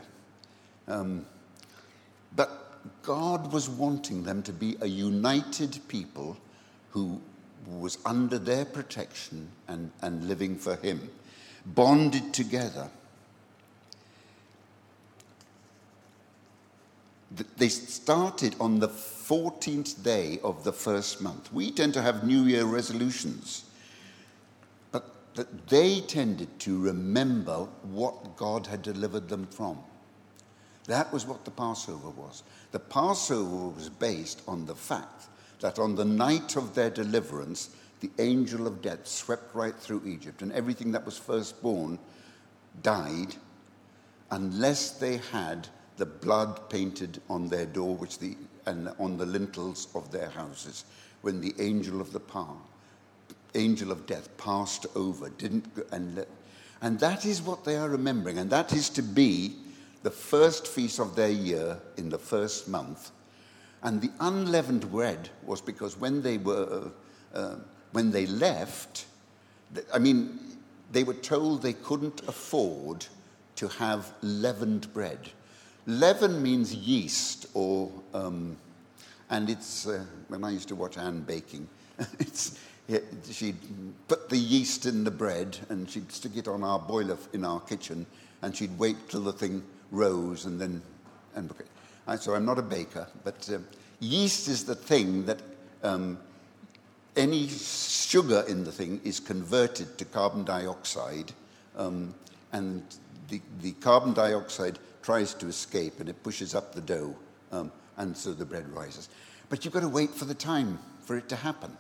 Um, 0.89 1.27
but 2.35 2.60
God 3.03 3.53
was 3.53 3.69
wanting 3.69 4.23
them 4.23 4.43
to 4.43 4.53
be 4.53 4.77
a 4.81 4.87
united 4.87 5.79
people 5.89 6.37
who 6.91 7.21
was 7.67 7.99
under 8.05 8.39
their 8.39 8.65
protection 8.65 9.51
and, 9.69 9.91
and 10.03 10.27
living 10.27 10.57
for 10.57 10.77
Him, 10.77 11.11
bonded 11.67 12.33
together. 12.33 12.89
They 17.57 17.69
started 17.69 18.57
on 18.59 18.81
the 18.81 18.89
14th 18.89 20.03
day 20.03 20.41
of 20.43 20.65
the 20.65 20.73
first 20.73 21.23
month. 21.23 21.53
We 21.53 21.71
tend 21.71 21.95
to 21.95 22.03
have 22.03 22.25
New 22.25 22.43
Year 22.45 22.65
resolutions, 22.65 23.65
but 24.91 25.07
they 25.69 26.01
tended 26.01 26.59
to 26.61 26.81
remember 26.81 27.69
what 27.83 28.37
God 28.37 28.67
had 28.67 28.83
delivered 28.83 29.29
them 29.29 29.47
from. 29.47 29.79
That 30.87 31.13
was 31.13 31.27
what 31.27 31.45
the 31.45 31.51
Passover 31.51 32.11
was. 32.11 32.43
The 32.73 32.79
Passover 32.79 33.69
was 33.69 33.89
based 33.89 34.43
on 34.49 34.67
the 34.67 34.75
fact 34.75 35.27
that 35.61 35.79
on 35.79 35.95
the 35.95 36.05
night 36.05 36.57
of 36.57 36.75
their 36.75 36.91
deliverance, 36.91 37.71
the 38.01 38.11
angel 38.19 38.67
of 38.67 38.81
death 38.81 39.07
swept 39.07 39.55
right 39.55 39.77
through 39.77 40.03
Egypt, 40.07 40.43
and 40.43 40.53
everything 40.53 40.93
that 40.93 41.05
was 41.05 41.19
firstborn 41.19 41.99
died 42.83 43.35
unless 44.31 44.93
they 44.93 45.19
had 45.33 45.69
the 45.97 46.07
blood 46.07 46.71
painted 46.71 47.21
on 47.29 47.49
their 47.49 47.67
door, 47.67 47.95
which 47.97 48.19
the 48.19 48.37
and 48.67 48.91
on 48.99 49.17
the 49.17 49.27
lintels 49.27 49.89
of 49.95 50.11
their 50.11 50.31
houses, 50.31 50.85
when 51.23 51.41
the 51.41 51.55
angel 51.59 52.01
of 52.01 52.13
the 52.13 52.21
power, 52.21 52.57
angel 53.55 53.91
of 53.91 54.07
death, 54.07 54.35
passed 54.39 54.87
over, 54.95 55.29
didn't 55.31 55.67
and 55.93 56.25
and 56.83 56.99
that 57.01 57.27
is 57.27 57.43
what 57.43 57.65
they 57.65 57.77
are 57.77 57.89
remembering, 57.89 58.39
and 58.39 58.49
that 58.51 58.73
is 58.73 58.89
to 58.89 59.03
be 59.03 59.57
the 60.03 60.11
first 60.11 60.67
feast 60.67 60.99
of 60.99 61.15
their 61.15 61.31
year 61.31 61.79
in 61.97 62.09
the 62.09 62.19
first 62.19 62.69
month. 62.69 63.11
And 63.83 64.01
the 64.01 64.11
unleavened 64.21 64.91
bread 64.91 65.31
was 65.45 65.61
because 65.61 65.97
when 65.97 66.23
they 66.23 66.39
were, 66.39 66.91
uh, 67.35 67.57
when 67.93 68.11
they 68.11 68.27
left, 68.27 69.07
I 69.93 69.99
mean, 69.99 70.39
they 70.93 71.05
were 71.05 71.15
told 71.15 71.63
they 71.63 71.73
couldn't 71.73 72.21
afford 72.29 73.07
to 73.57 73.69
have 73.69 74.13
leavened 74.23 74.93
bread. 74.93 75.31
Leaven 75.87 76.43
means 76.43 76.75
yeast, 76.75 77.47
or, 77.55 77.91
um, 78.13 78.57
and 79.31 79.49
it's, 79.49 79.87
uh, 79.87 80.05
when 80.29 80.45
I 80.45 80.51
used 80.51 80.69
to 80.69 80.75
watch 80.75 80.99
Anne 80.99 81.21
baking, 81.21 81.69
it's, 82.19 82.59
she'd 83.31 83.57
put 84.09 84.29
the 84.29 84.37
yeast 84.37 84.87
in 84.87 85.05
the 85.05 85.11
bread 85.11 85.57
and 85.69 85.89
she'd 85.89 86.11
stick 86.11 86.37
it 86.37 86.49
on 86.49 86.65
our 86.65 86.79
boiler 86.79 87.17
in 87.33 87.45
our 87.45 87.61
kitchen 87.61 88.07
and 88.43 88.57
she'd 88.57 88.77
wait 88.79 89.09
till 89.09 89.21
the 89.21 89.33
thing 89.33 89.63
rose 89.91 90.45
and 90.45 90.61
then 90.61 90.83
and. 91.35 91.53
So 92.19 92.35
I'm 92.35 92.45
not 92.45 92.59
a 92.59 92.63
baker, 92.63 93.07
but 93.23 93.49
um, 93.55 93.65
yeast 94.01 94.49
is 94.49 94.65
the 94.65 94.75
thing 94.75 95.27
that 95.27 95.41
um, 95.85 96.19
any 97.17 97.49
sugar 97.49 98.45
in 98.49 98.65
the 98.65 98.73
thing 98.73 99.01
is 99.05 99.21
converted 99.21 99.97
to 99.99 100.05
carbon 100.05 100.45
dioxide, 100.45 101.33
um, 101.77 102.15
and 102.53 102.83
the, 103.29 103.41
the 103.63 103.73
carbon 103.73 104.13
dioxide 104.13 104.79
tries 105.03 105.35
to 105.35 105.47
escape 105.47 106.01
and 106.01 106.09
it 106.09 106.23
pushes 106.23 106.55
up 106.55 106.75
the 106.75 106.81
dough, 106.81 107.15
um, 107.53 107.71
and 107.97 108.17
so 108.17 108.33
the 108.33 108.45
bread 108.45 108.69
rises. 108.75 109.09
But 109.49 109.65
you've 109.65 109.75
got 109.75 109.81
to 109.81 109.89
wait 109.89 110.11
for 110.11 110.25
the 110.25 110.35
time 110.35 110.79
for 111.03 111.17
it 111.17 111.29
to 111.29 111.37
happen. 111.37 111.77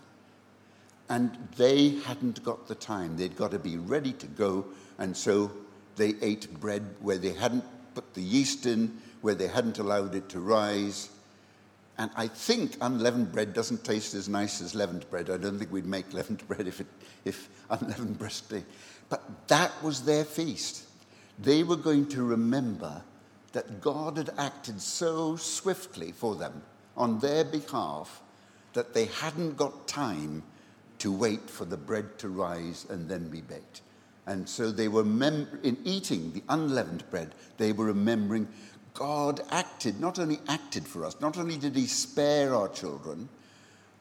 And 1.08 1.36
they 1.56 1.96
hadn't 2.06 2.44
got 2.44 2.68
the 2.68 2.74
time. 2.76 3.16
They'd 3.16 3.36
got 3.36 3.50
to 3.50 3.58
be 3.58 3.76
ready 3.76 4.12
to 4.12 4.26
go, 4.26 4.64
and 4.98 5.16
so 5.16 5.50
they 5.96 6.14
ate 6.22 6.48
bread 6.60 6.84
where 7.00 7.18
they 7.18 7.32
hadn't 7.32 7.64
put 7.94 8.14
the 8.14 8.22
yeast 8.22 8.66
in 8.66 9.00
where 9.20 9.34
they 9.34 9.48
hadn't 9.48 9.78
allowed 9.78 10.14
it 10.14 10.28
to 10.30 10.40
rise. 10.40 11.10
And 11.98 12.10
I 12.16 12.28
think 12.28 12.76
unleavened 12.80 13.32
bread 13.32 13.52
doesn't 13.52 13.84
taste 13.84 14.14
as 14.14 14.28
nice 14.28 14.62
as 14.62 14.74
leavened 14.74 15.08
bread. 15.10 15.28
I 15.28 15.36
don't 15.36 15.58
think 15.58 15.70
we'd 15.72 15.86
make 15.86 16.12
leavened 16.14 16.46
bread 16.48 16.66
if, 16.66 16.80
it, 16.80 16.86
if 17.24 17.48
unleavened 17.68 18.18
bread. 18.18 18.64
But 19.08 19.48
that 19.48 19.70
was 19.82 20.02
their 20.02 20.24
feast. 20.24 20.84
They 21.38 21.62
were 21.62 21.76
going 21.76 22.06
to 22.08 22.22
remember 22.22 23.02
that 23.52 23.80
God 23.80 24.16
had 24.16 24.30
acted 24.38 24.80
so 24.80 25.36
swiftly 25.36 26.12
for 26.12 26.36
them 26.36 26.62
on 26.96 27.18
their 27.18 27.44
behalf 27.44 28.22
that 28.72 28.94
they 28.94 29.06
hadn't 29.06 29.56
got 29.56 29.88
time 29.88 30.42
to 30.98 31.10
wait 31.10 31.50
for 31.50 31.64
the 31.64 31.76
bread 31.76 32.18
to 32.18 32.28
rise 32.28 32.86
and 32.88 33.08
then 33.08 33.28
be 33.28 33.40
baked. 33.40 33.80
And 34.26 34.48
so 34.48 34.70
they 34.70 34.88
were, 34.88 35.04
mem- 35.04 35.60
in 35.62 35.78
eating 35.84 36.32
the 36.32 36.42
unleavened 36.48 37.08
bread, 37.10 37.34
they 37.56 37.72
were 37.72 37.86
remembering 37.86 38.48
God 38.94 39.40
acted, 39.50 40.00
not 40.00 40.18
only 40.18 40.40
acted 40.48 40.86
for 40.86 41.04
us, 41.04 41.20
not 41.20 41.38
only 41.38 41.56
did 41.56 41.74
He 41.74 41.86
spare 41.86 42.54
our 42.54 42.68
children, 42.68 43.28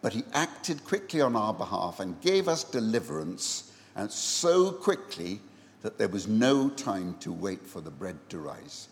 but 0.02 0.14
He 0.14 0.24
acted 0.34 0.84
quickly 0.84 1.22
on 1.22 1.36
our 1.36 1.54
behalf 1.54 2.00
and 2.00 2.20
gave 2.22 2.48
us 2.48 2.64
deliverance, 2.64 3.72
and 3.96 4.12
so 4.12 4.72
quickly 4.72 5.40
that 5.82 5.98
there 5.98 6.08
was 6.08 6.28
no 6.28 6.70
time 6.70 7.16
to 7.22 7.32
wait 7.32 7.66
for 7.66 7.82
the 7.82 7.92
bread 7.92 8.18
to 8.30 8.40
rise. 8.40 8.90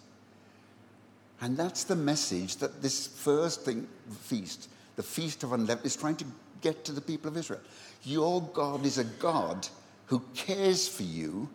And 1.42 1.58
that's 1.58 1.84
the 1.84 1.96
message 1.96 2.58
that 2.58 2.82
this 2.82 3.08
first 3.08 3.64
thing, 3.64 3.88
feast, 4.22 4.70
the 4.96 5.04
Feast 5.04 5.44
of 5.44 5.54
Unleavened, 5.54 5.86
is 5.86 5.96
trying 5.96 6.16
to 6.16 6.26
get 6.62 6.84
to 6.86 6.92
the 6.92 7.02
people 7.02 7.30
of 7.30 7.38
Israel. 7.38 7.60
Your 8.04 8.42
God 8.54 8.86
is 8.86 8.98
a 8.98 9.04
God 9.04 9.68
who 10.08 10.22
cares 10.34 10.88
for 10.88 11.04
you 11.04 11.50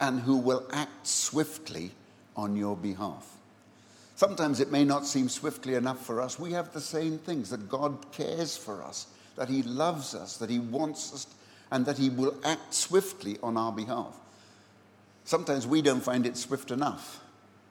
and 0.00 0.20
who 0.20 0.36
will 0.36 0.66
act 0.72 1.06
swiftly 1.06 1.90
on 2.36 2.56
your 2.56 2.76
behalf. 2.76 3.36
Sometimes 4.14 4.60
it 4.60 4.72
may 4.72 4.84
not 4.84 5.06
seem 5.06 5.28
swiftly 5.28 5.74
enough 5.74 6.04
for 6.04 6.22
us. 6.22 6.38
We 6.38 6.52
have 6.52 6.72
the 6.72 6.80
same 6.80 7.18
things 7.18 7.50
that 7.50 7.68
God 7.68 8.10
cares 8.12 8.56
for 8.56 8.82
us, 8.82 9.08
that 9.36 9.48
He 9.48 9.62
loves 9.62 10.14
us, 10.14 10.38
that 10.38 10.48
He 10.48 10.58
wants 10.58 11.12
us, 11.12 11.26
and 11.70 11.84
that 11.84 11.98
He 11.98 12.08
will 12.08 12.34
act 12.44 12.72
swiftly 12.72 13.38
on 13.42 13.56
our 13.56 13.72
behalf. 13.72 14.18
Sometimes 15.24 15.66
we 15.66 15.82
don't 15.82 16.00
find 16.00 16.24
it 16.24 16.36
swift 16.36 16.70
enough. 16.70 17.20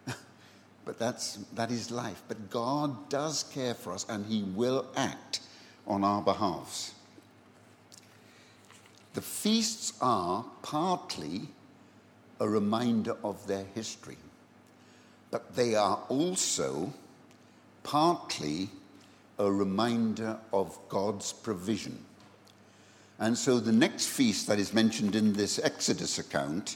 but 0.85 0.99
that's, 0.99 1.37
that 1.53 1.71
is 1.71 1.89
life. 1.89 2.21
But 2.27 2.49
God 2.49 3.09
does 3.09 3.43
care 3.43 3.73
for 3.73 3.93
us 3.93 4.05
and 4.09 4.25
He 4.25 4.43
will 4.43 4.85
act 4.95 5.39
on 5.87 6.03
our 6.03 6.21
behalves. 6.21 6.94
The 9.15 9.21
feasts 9.21 9.93
are 10.01 10.45
partly 10.61 11.47
a 12.41 12.49
reminder 12.49 13.15
of 13.23 13.47
their 13.47 13.63
history, 13.73 14.17
but 15.31 15.55
they 15.55 15.73
are 15.73 16.01
also 16.09 16.93
partly 17.83 18.69
a 19.39 19.49
reminder 19.49 20.37
of 20.51 20.77
God's 20.89 21.31
provision. 21.31 21.97
And 23.17 23.37
so 23.37 23.61
the 23.61 23.71
next 23.71 24.07
feast 24.07 24.47
that 24.47 24.59
is 24.59 24.73
mentioned 24.73 25.15
in 25.15 25.31
this 25.31 25.59
Exodus 25.59 26.19
account 26.19 26.75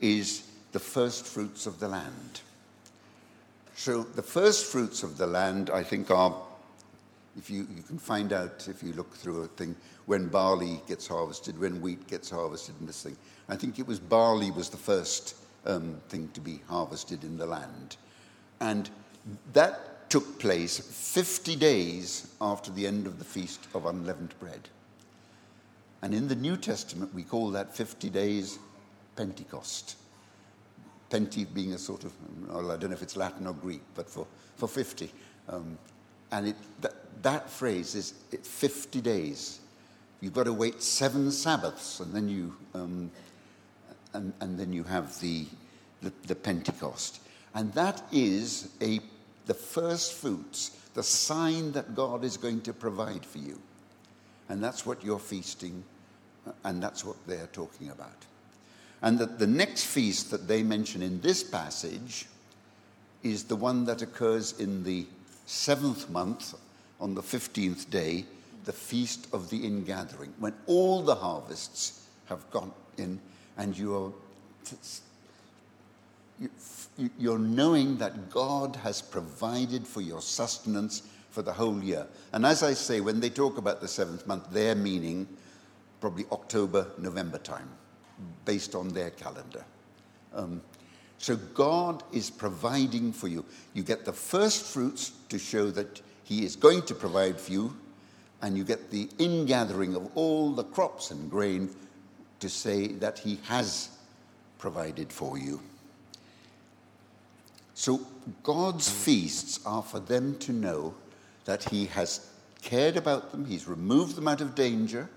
is 0.00 0.44
the 0.70 0.78
first 0.78 1.26
fruits 1.26 1.66
of 1.66 1.80
the 1.80 1.88
land. 1.88 2.40
So 3.74 4.04
the 4.04 4.22
first 4.22 4.66
fruits 4.66 5.02
of 5.02 5.18
the 5.18 5.26
land, 5.26 5.70
I 5.70 5.82
think, 5.82 6.08
are 6.12 6.36
if 7.36 7.50
you, 7.50 7.66
you 7.74 7.82
can 7.82 7.98
find 7.98 8.32
out 8.32 8.66
if 8.68 8.82
you 8.82 8.92
look 8.92 9.14
through 9.14 9.42
a 9.42 9.46
thing 9.46 9.76
when 10.06 10.28
barley 10.28 10.80
gets 10.88 11.06
harvested, 11.06 11.58
when 11.58 11.80
wheat 11.80 12.06
gets 12.08 12.30
harvested 12.30 12.74
and 12.80 12.88
this 12.88 13.02
thing. 13.02 13.16
I 13.48 13.56
think 13.56 13.78
it 13.78 13.86
was 13.86 13.98
barley 13.98 14.50
was 14.50 14.68
the 14.68 14.76
first 14.76 15.36
um, 15.66 16.00
thing 16.08 16.28
to 16.34 16.40
be 16.40 16.60
harvested 16.68 17.24
in 17.24 17.38
the 17.38 17.46
land. 17.46 17.96
And 18.60 18.90
that 19.52 20.10
took 20.10 20.40
place 20.40 20.78
50 20.78 21.56
days 21.56 22.34
after 22.40 22.70
the 22.72 22.86
end 22.86 23.06
of 23.06 23.18
the 23.18 23.24
Feast 23.24 23.68
of 23.74 23.86
Unleavened 23.86 24.34
Bread. 24.40 24.68
And 26.02 26.14
in 26.14 26.28
the 26.28 26.34
New 26.34 26.56
Testament, 26.56 27.14
we 27.14 27.22
call 27.22 27.50
that 27.50 27.74
50 27.74 28.10
days 28.10 28.58
Pentecost. 29.16 29.96
Penti 31.10 31.46
being 31.52 31.74
a 31.74 31.78
sort 31.78 32.04
of, 32.04 32.12
well, 32.48 32.72
I 32.72 32.76
don't 32.76 32.90
know 32.90 32.96
if 32.96 33.02
it's 33.02 33.16
Latin 33.16 33.46
or 33.46 33.54
Greek, 33.54 33.82
but 33.94 34.08
for, 34.08 34.26
for 34.56 34.66
50. 34.68 35.10
Um, 35.48 35.78
and 36.32 36.48
it, 36.48 36.56
that, 36.80 36.94
that 37.22 37.50
phrase 37.50 37.94
is 37.94 38.14
50 38.42 39.00
days. 39.00 39.60
You've 40.20 40.34
got 40.34 40.44
to 40.44 40.52
wait 40.52 40.82
seven 40.82 41.30
Sabbaths, 41.30 42.00
and 42.00 42.14
then 42.14 42.28
you, 42.28 42.54
um, 42.74 43.10
and, 44.12 44.32
and 44.40 44.58
then 44.58 44.72
you 44.72 44.84
have 44.84 45.18
the, 45.20 45.46
the, 46.02 46.12
the 46.26 46.34
Pentecost. 46.34 47.20
And 47.54 47.72
that 47.74 48.02
is 48.12 48.70
a, 48.80 49.00
the 49.46 49.54
first 49.54 50.14
fruits, 50.14 50.70
the 50.94 51.02
sign 51.02 51.72
that 51.72 51.94
God 51.94 52.24
is 52.24 52.36
going 52.36 52.60
to 52.62 52.72
provide 52.72 53.24
for 53.24 53.38
you. 53.38 53.58
And 54.48 54.62
that's 54.62 54.84
what 54.84 55.02
you're 55.02 55.18
feasting, 55.18 55.82
and 56.64 56.82
that's 56.82 57.04
what 57.04 57.16
they're 57.26 57.48
talking 57.52 57.90
about. 57.90 58.26
And 59.02 59.18
that 59.18 59.38
the 59.38 59.46
next 59.46 59.84
feast 59.84 60.30
that 60.30 60.46
they 60.46 60.62
mention 60.62 61.00
in 61.00 61.20
this 61.20 61.42
passage 61.42 62.26
is 63.22 63.44
the 63.44 63.56
one 63.56 63.84
that 63.84 64.02
occurs 64.02 64.58
in 64.58 64.84
the 64.84 65.06
seventh 65.46 66.10
month 66.10 66.54
on 67.00 67.14
the 67.14 67.22
15th 67.22 67.90
day, 67.90 68.24
the 68.64 68.72
feast 68.72 69.26
of 69.32 69.50
the 69.50 69.64
ingathering, 69.64 70.32
when 70.38 70.54
all 70.66 71.02
the 71.02 71.14
harvests 71.14 72.06
have 72.26 72.48
gone 72.50 72.72
in 72.98 73.18
and 73.56 73.76
you 73.76 73.94
are 73.94 74.12
you're 77.18 77.38
knowing 77.38 77.96
that 77.98 78.30
God 78.30 78.76
has 78.76 79.00
provided 79.02 79.86
for 79.86 80.00
your 80.00 80.20
sustenance 80.20 81.02
for 81.30 81.42
the 81.42 81.52
whole 81.52 81.82
year. 81.82 82.06
And 82.32 82.44
as 82.44 82.62
I 82.62 82.74
say, 82.74 83.00
when 83.00 83.20
they 83.20 83.30
talk 83.30 83.58
about 83.58 83.80
the 83.80 83.88
seventh 83.88 84.26
month, 84.26 84.44
they're 84.50 84.74
meaning 84.74 85.26
probably 86.00 86.24
October, 86.32 86.86
November 86.98 87.38
time, 87.38 87.68
based 88.44 88.74
on 88.74 88.88
their 88.88 89.10
calendar. 89.10 89.64
Um, 90.34 90.62
so 91.18 91.36
God 91.36 92.02
is 92.12 92.30
providing 92.30 93.12
for 93.12 93.28
you. 93.28 93.44
You 93.74 93.82
get 93.82 94.04
the 94.04 94.12
first 94.12 94.64
fruits 94.64 95.12
to 95.28 95.38
show 95.38 95.70
that 95.70 96.00
He 96.30 96.44
is 96.44 96.54
going 96.54 96.82
to 96.82 96.94
provide 96.94 97.40
for 97.40 97.50
you, 97.50 97.76
and 98.40 98.56
you 98.56 98.62
get 98.62 98.92
the 98.92 99.08
ingathering 99.18 99.96
of 99.96 100.16
all 100.16 100.52
the 100.52 100.62
crops 100.62 101.10
and 101.10 101.28
grain 101.28 101.68
to 102.38 102.48
say 102.48 102.86
that 102.86 103.18
He 103.18 103.40
has 103.46 103.88
provided 104.56 105.12
for 105.12 105.36
you. 105.36 105.60
So 107.74 108.00
God's 108.44 108.88
feasts 108.88 109.58
are 109.66 109.82
for 109.82 109.98
them 109.98 110.38
to 110.38 110.52
know 110.52 110.94
that 111.46 111.64
He 111.64 111.86
has 111.86 112.24
cared 112.62 112.96
about 112.96 113.32
them, 113.32 113.44
He's 113.44 113.66
removed 113.66 114.14
them 114.14 114.28
out 114.28 114.40
of 114.40 114.54
danger. 114.54 115.10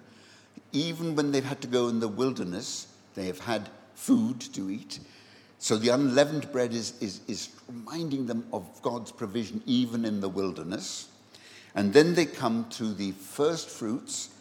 Even 0.71 1.15
when 1.15 1.31
they've 1.31 1.45
had 1.45 1.61
to 1.61 1.67
go 1.67 1.89
in 1.89 1.99
the 1.99 2.07
wilderness, 2.07 2.87
they 3.13 3.27
have 3.27 3.41
had 3.41 3.69
food 3.93 4.41
to 4.55 4.71
eat. 4.71 4.99
So 5.63 5.77
the 5.77 5.93
unleavened 5.93 6.51
bread 6.51 6.73
is, 6.73 6.93
is, 6.99 7.21
is 7.25 7.47
reminding 7.69 8.25
them 8.25 8.45
of 8.51 8.81
God's 8.81 9.13
provision 9.13 9.63
even 9.65 10.03
in 10.03 10.19
the 10.19 10.27
wilderness. 10.27 11.07
And 11.73 11.93
then 11.93 12.15
they 12.15 12.25
come 12.25 12.67
to 12.71 12.93
the 12.93 13.13
first 13.13 13.69
fruits 13.69 14.31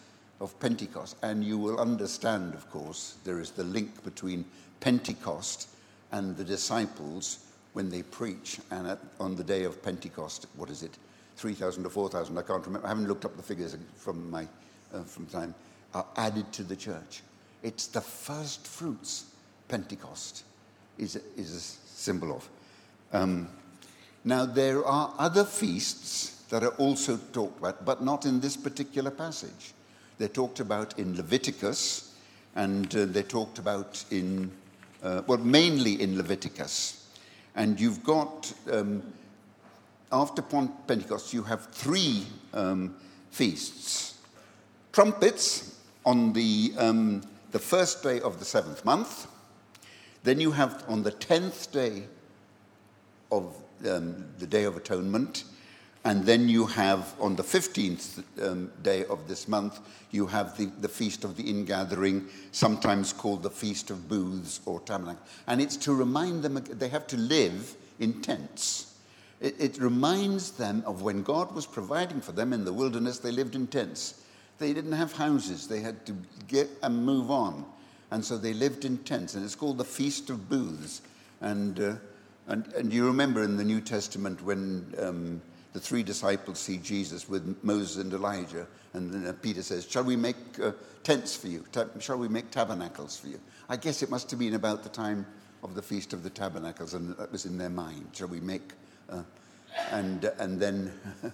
of 0.40 0.58
Pentecost. 0.58 1.14
And 1.22 1.44
you 1.44 1.58
will 1.58 1.78
understand, 1.78 2.54
of 2.54 2.68
course, 2.72 3.18
there 3.22 3.38
is 3.38 3.52
the 3.52 3.62
link 3.62 4.02
between 4.02 4.44
Pentecost 4.80 5.68
and 6.10 6.36
the 6.36 6.42
disciples 6.42 7.46
when 7.74 7.88
they 7.88 8.02
preach. 8.02 8.58
And 8.72 8.88
at, 8.88 8.98
on 9.20 9.36
the 9.36 9.44
day 9.44 9.62
of 9.62 9.80
Pentecost, 9.80 10.46
what 10.56 10.70
is 10.70 10.82
it? 10.82 10.98
3,000 11.36 11.86
or 11.86 11.90
4,000, 11.90 12.36
I 12.36 12.42
can't 12.42 12.66
remember. 12.66 12.84
I 12.84 12.88
haven't 12.88 13.06
looked 13.06 13.24
up 13.24 13.36
the 13.36 13.44
figures 13.44 13.76
from 13.94 14.28
my 14.28 14.48
uh, 14.92 15.04
from 15.04 15.26
time, 15.26 15.54
are 15.94 16.06
added 16.16 16.52
to 16.54 16.64
the 16.64 16.74
church. 16.74 17.22
It's 17.62 17.86
the 17.86 18.00
first 18.00 18.66
fruits, 18.66 19.26
Pentecost 19.68 20.42
is 20.98 21.16
a, 21.16 21.20
is 21.36 21.54
a 21.54 21.60
symbol 21.60 22.36
of. 22.36 22.48
Um, 23.12 23.48
now, 24.24 24.46
there 24.46 24.84
are 24.84 25.12
other 25.18 25.44
feasts 25.44 26.44
that 26.50 26.62
are 26.62 26.74
also 26.76 27.16
talked 27.32 27.58
about, 27.58 27.84
but 27.84 28.02
not 28.02 28.24
in 28.24 28.40
this 28.40 28.56
particular 28.56 29.10
passage. 29.10 29.72
They're 30.18 30.28
talked 30.28 30.60
about 30.60 30.98
in 30.98 31.16
Leviticus, 31.16 32.14
and 32.54 32.94
uh, 32.94 33.06
they're 33.06 33.22
talked 33.22 33.58
about 33.58 34.04
in, 34.10 34.50
uh, 35.02 35.22
well, 35.26 35.38
mainly 35.38 36.00
in 36.00 36.16
Leviticus. 36.16 37.08
And 37.56 37.80
you've 37.80 38.04
got, 38.04 38.52
um, 38.70 39.02
after 40.12 40.42
Pentecost, 40.42 41.32
you 41.32 41.42
have 41.42 41.66
three 41.72 42.26
um, 42.54 42.94
feasts 43.30 44.12
trumpets 44.92 45.78
on 46.04 46.32
the, 46.32 46.72
um, 46.76 47.22
the 47.50 47.58
first 47.58 48.02
day 48.02 48.20
of 48.20 48.38
the 48.38 48.44
seventh 48.44 48.84
month 48.84 49.26
then 50.22 50.40
you 50.40 50.52
have 50.52 50.84
on 50.88 51.02
the 51.02 51.12
10th 51.12 51.72
day 51.72 52.04
of 53.30 53.56
um, 53.88 54.26
the 54.38 54.46
Day 54.46 54.64
of 54.64 54.76
Atonement, 54.76 55.44
and 56.04 56.24
then 56.24 56.48
you 56.48 56.66
have 56.66 57.14
on 57.20 57.36
the 57.36 57.42
15th 57.42 58.22
um, 58.42 58.70
day 58.82 59.04
of 59.06 59.28
this 59.28 59.46
month, 59.46 59.80
you 60.10 60.26
have 60.26 60.56
the, 60.56 60.66
the 60.80 60.88
Feast 60.88 61.24
of 61.24 61.36
the 61.36 61.48
Ingathering, 61.48 62.28
sometimes 62.50 63.12
called 63.12 63.42
the 63.42 63.50
Feast 63.50 63.90
of 63.90 64.08
Booths 64.08 64.60
or 64.66 64.80
Tabernacle. 64.80 65.24
And 65.46 65.60
it's 65.60 65.76
to 65.78 65.94
remind 65.94 66.42
them 66.42 66.54
they 66.54 66.88
have 66.88 67.06
to 67.08 67.16
live 67.16 67.74
in 68.00 68.20
tents. 68.20 68.94
It, 69.40 69.54
it 69.60 69.78
reminds 69.78 70.52
them 70.52 70.82
of 70.86 71.02
when 71.02 71.22
God 71.22 71.54
was 71.54 71.66
providing 71.66 72.20
for 72.20 72.32
them 72.32 72.52
in 72.52 72.64
the 72.64 72.72
wilderness, 72.72 73.18
they 73.18 73.30
lived 73.30 73.54
in 73.54 73.68
tents. 73.68 74.24
They 74.58 74.72
didn't 74.72 74.92
have 74.92 75.12
houses, 75.12 75.68
they 75.68 75.80
had 75.80 76.04
to 76.06 76.16
get 76.48 76.68
and 76.82 77.04
move 77.04 77.30
on. 77.30 77.64
And 78.12 78.22
so 78.22 78.36
they 78.36 78.52
lived 78.52 78.84
in 78.84 78.98
tents, 78.98 79.34
and 79.34 79.42
it's 79.42 79.54
called 79.54 79.78
the 79.78 79.86
Feast 79.86 80.28
of 80.28 80.46
Booths. 80.50 81.00
And, 81.40 81.80
uh, 81.80 81.94
and, 82.46 82.66
and 82.74 82.92
you 82.92 83.06
remember 83.06 83.42
in 83.42 83.56
the 83.56 83.64
New 83.64 83.80
Testament 83.80 84.44
when 84.44 84.94
um, 84.98 85.40
the 85.72 85.80
three 85.80 86.02
disciples 86.02 86.58
see 86.58 86.76
Jesus 86.76 87.26
with 87.26 87.56
Moses 87.62 87.96
and 87.96 88.12
Elijah, 88.12 88.66
and 88.92 89.10
then 89.10 89.26
uh, 89.26 89.32
Peter 89.40 89.62
says, 89.62 89.90
Shall 89.90 90.04
we 90.04 90.16
make 90.16 90.36
uh, 90.62 90.72
tents 91.02 91.34
for 91.34 91.48
you? 91.48 91.64
Ta- 91.72 91.86
shall 92.00 92.18
we 92.18 92.28
make 92.28 92.50
tabernacles 92.50 93.16
for 93.16 93.28
you? 93.28 93.40
I 93.70 93.76
guess 93.76 94.02
it 94.02 94.10
must 94.10 94.30
have 94.30 94.38
been 94.38 94.56
about 94.56 94.82
the 94.82 94.90
time 94.90 95.24
of 95.62 95.74
the 95.74 95.80
Feast 95.80 96.12
of 96.12 96.22
the 96.22 96.28
Tabernacles, 96.28 96.92
and 96.92 97.16
that 97.16 97.32
was 97.32 97.46
in 97.46 97.56
their 97.56 97.70
mind. 97.70 98.08
Shall 98.12 98.28
we 98.28 98.40
make. 98.40 98.72
Uh, 99.08 99.22
and, 99.90 100.26
and 100.38 100.60
then 100.60 100.92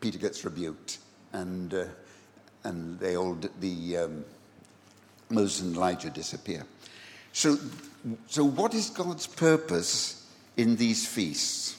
Peter 0.00 0.18
gets 0.18 0.44
rebuked, 0.44 0.98
and, 1.32 1.74
uh, 1.74 1.86
and 2.62 3.00
they 3.00 3.16
all, 3.16 3.36
the. 3.58 3.96
Um, 3.96 4.24
Moses 5.32 5.62
and 5.62 5.76
Elijah 5.76 6.10
disappear. 6.10 6.64
So, 7.32 7.58
so 8.26 8.44
what 8.44 8.74
is 8.74 8.90
God's 8.90 9.26
purpose 9.26 10.26
in 10.56 10.76
these 10.76 11.06
feasts? 11.06 11.78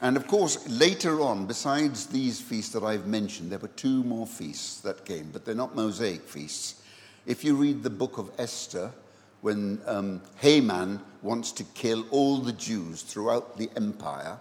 And 0.00 0.16
of 0.16 0.26
course, 0.26 0.68
later 0.68 1.20
on, 1.20 1.46
besides 1.46 2.06
these 2.06 2.40
feasts 2.40 2.72
that 2.74 2.82
I've 2.82 3.06
mentioned, 3.06 3.50
there 3.50 3.58
were 3.58 3.68
two 3.68 4.04
more 4.04 4.26
feasts 4.26 4.80
that 4.82 5.04
came, 5.04 5.30
but 5.32 5.44
they're 5.44 5.54
not 5.54 5.74
Mosaic 5.74 6.22
feasts. 6.22 6.82
If 7.26 7.42
you 7.42 7.54
read 7.56 7.82
the 7.82 7.90
book 7.90 8.18
of 8.18 8.30
Esther, 8.38 8.92
when 9.40 9.80
um, 9.86 10.20
Haman 10.36 11.00
wants 11.22 11.52
to 11.52 11.64
kill 11.74 12.04
all 12.10 12.38
the 12.38 12.52
Jews 12.52 13.02
throughout 13.02 13.56
the 13.56 13.70
empire, 13.76 14.36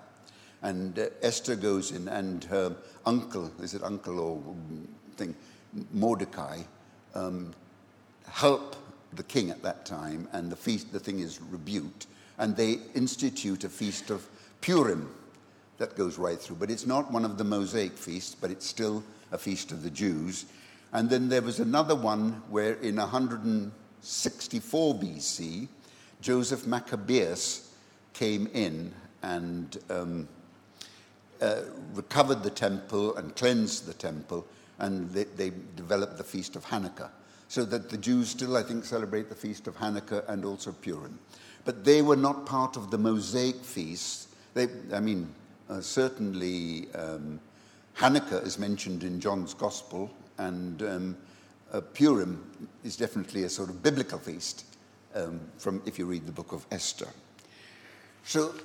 and 0.61 0.97
uh, 0.99 1.07
Esther 1.21 1.55
goes 1.55 1.91
in, 1.91 2.07
and 2.07 2.43
her 2.45 2.75
uncle, 3.05 3.51
is 3.61 3.73
it 3.73 3.83
uncle 3.83 4.19
or 4.19 4.41
thing, 5.15 5.35
Mordecai, 5.91 6.59
um, 7.15 7.53
help 8.33 8.75
the 9.13 9.23
king 9.23 9.51
at 9.51 9.61
that 9.61 9.85
time, 9.85 10.27
and 10.31 10.51
the 10.51 10.55
feast, 10.55 10.91
the 10.91 10.99
thing 10.99 11.19
is 11.19 11.39
rebuked, 11.39 12.07
and 12.39 12.57
they 12.57 12.79
institute 12.95 13.63
a 13.63 13.69
feast 13.69 14.09
of 14.09 14.27
Purim 14.59 15.13
that 15.77 15.95
goes 15.95 16.17
right 16.17 16.39
through. 16.39 16.55
But 16.55 16.71
it's 16.71 16.87
not 16.87 17.11
one 17.11 17.25
of 17.25 17.37
the 17.37 17.43
Mosaic 17.43 17.95
feasts, 17.95 18.33
but 18.33 18.49
it's 18.49 18.65
still 18.65 19.03
a 19.31 19.37
feast 19.37 19.71
of 19.71 19.83
the 19.83 19.91
Jews. 19.91 20.45
And 20.93 21.09
then 21.09 21.29
there 21.29 21.43
was 21.43 21.59
another 21.59 21.95
one 21.95 22.41
where 22.49 22.73
in 22.75 22.95
164 22.95 24.95
BC, 24.95 25.67
Joseph 26.21 26.65
Maccabeus 26.65 27.71
came 28.13 28.47
in 28.53 28.93
and 29.21 29.77
um, 29.91 30.27
uh, 31.39 31.61
recovered 31.93 32.41
the 32.41 32.49
temple 32.49 33.15
and 33.15 33.35
cleansed 33.35 33.85
the 33.85 33.93
temple, 33.93 34.47
and 34.79 35.07
they, 35.11 35.25
they 35.25 35.51
developed 35.75 36.17
the 36.17 36.23
feast 36.23 36.55
of 36.55 36.65
Hanukkah. 36.65 37.11
So 37.53 37.63
that 37.65 37.91
the 37.91 37.99
Jews 37.99 38.29
still, 38.29 38.57
I 38.57 38.63
think, 38.63 38.83
celebrate 38.83 39.29
the 39.29 39.35
feast 39.35 39.67
of 39.67 39.77
Hanukkah 39.77 40.27
and 40.27 40.43
also 40.43 40.71
Purim. 40.71 41.19
But 41.65 41.85
they 41.85 42.01
were 42.01 42.15
not 42.15 42.47
part 42.47 42.77
of 42.77 42.89
the 42.89 42.97
Mosaic 42.97 43.57
feasts. 43.57 44.29
They, 44.55 44.69
I 44.91 44.99
mean, 44.99 45.31
uh, 45.69 45.79
certainly 45.79 46.87
um, 46.95 47.39
Hanukkah 47.95 48.43
is 48.43 48.57
mentioned 48.57 49.03
in 49.03 49.19
John's 49.19 49.53
Gospel, 49.53 50.09
and 50.39 50.81
um, 50.81 51.17
uh, 51.71 51.81
Purim 51.81 52.43
is 52.83 52.97
definitely 52.97 53.43
a 53.43 53.49
sort 53.49 53.69
of 53.69 53.83
biblical 53.83 54.17
feast 54.17 54.65
um, 55.13 55.39
from 55.59 55.79
if 55.85 55.99
you 55.99 56.07
read 56.07 56.25
the 56.25 56.31
book 56.31 56.53
of 56.53 56.65
Esther. 56.71 57.09
So, 58.23 58.55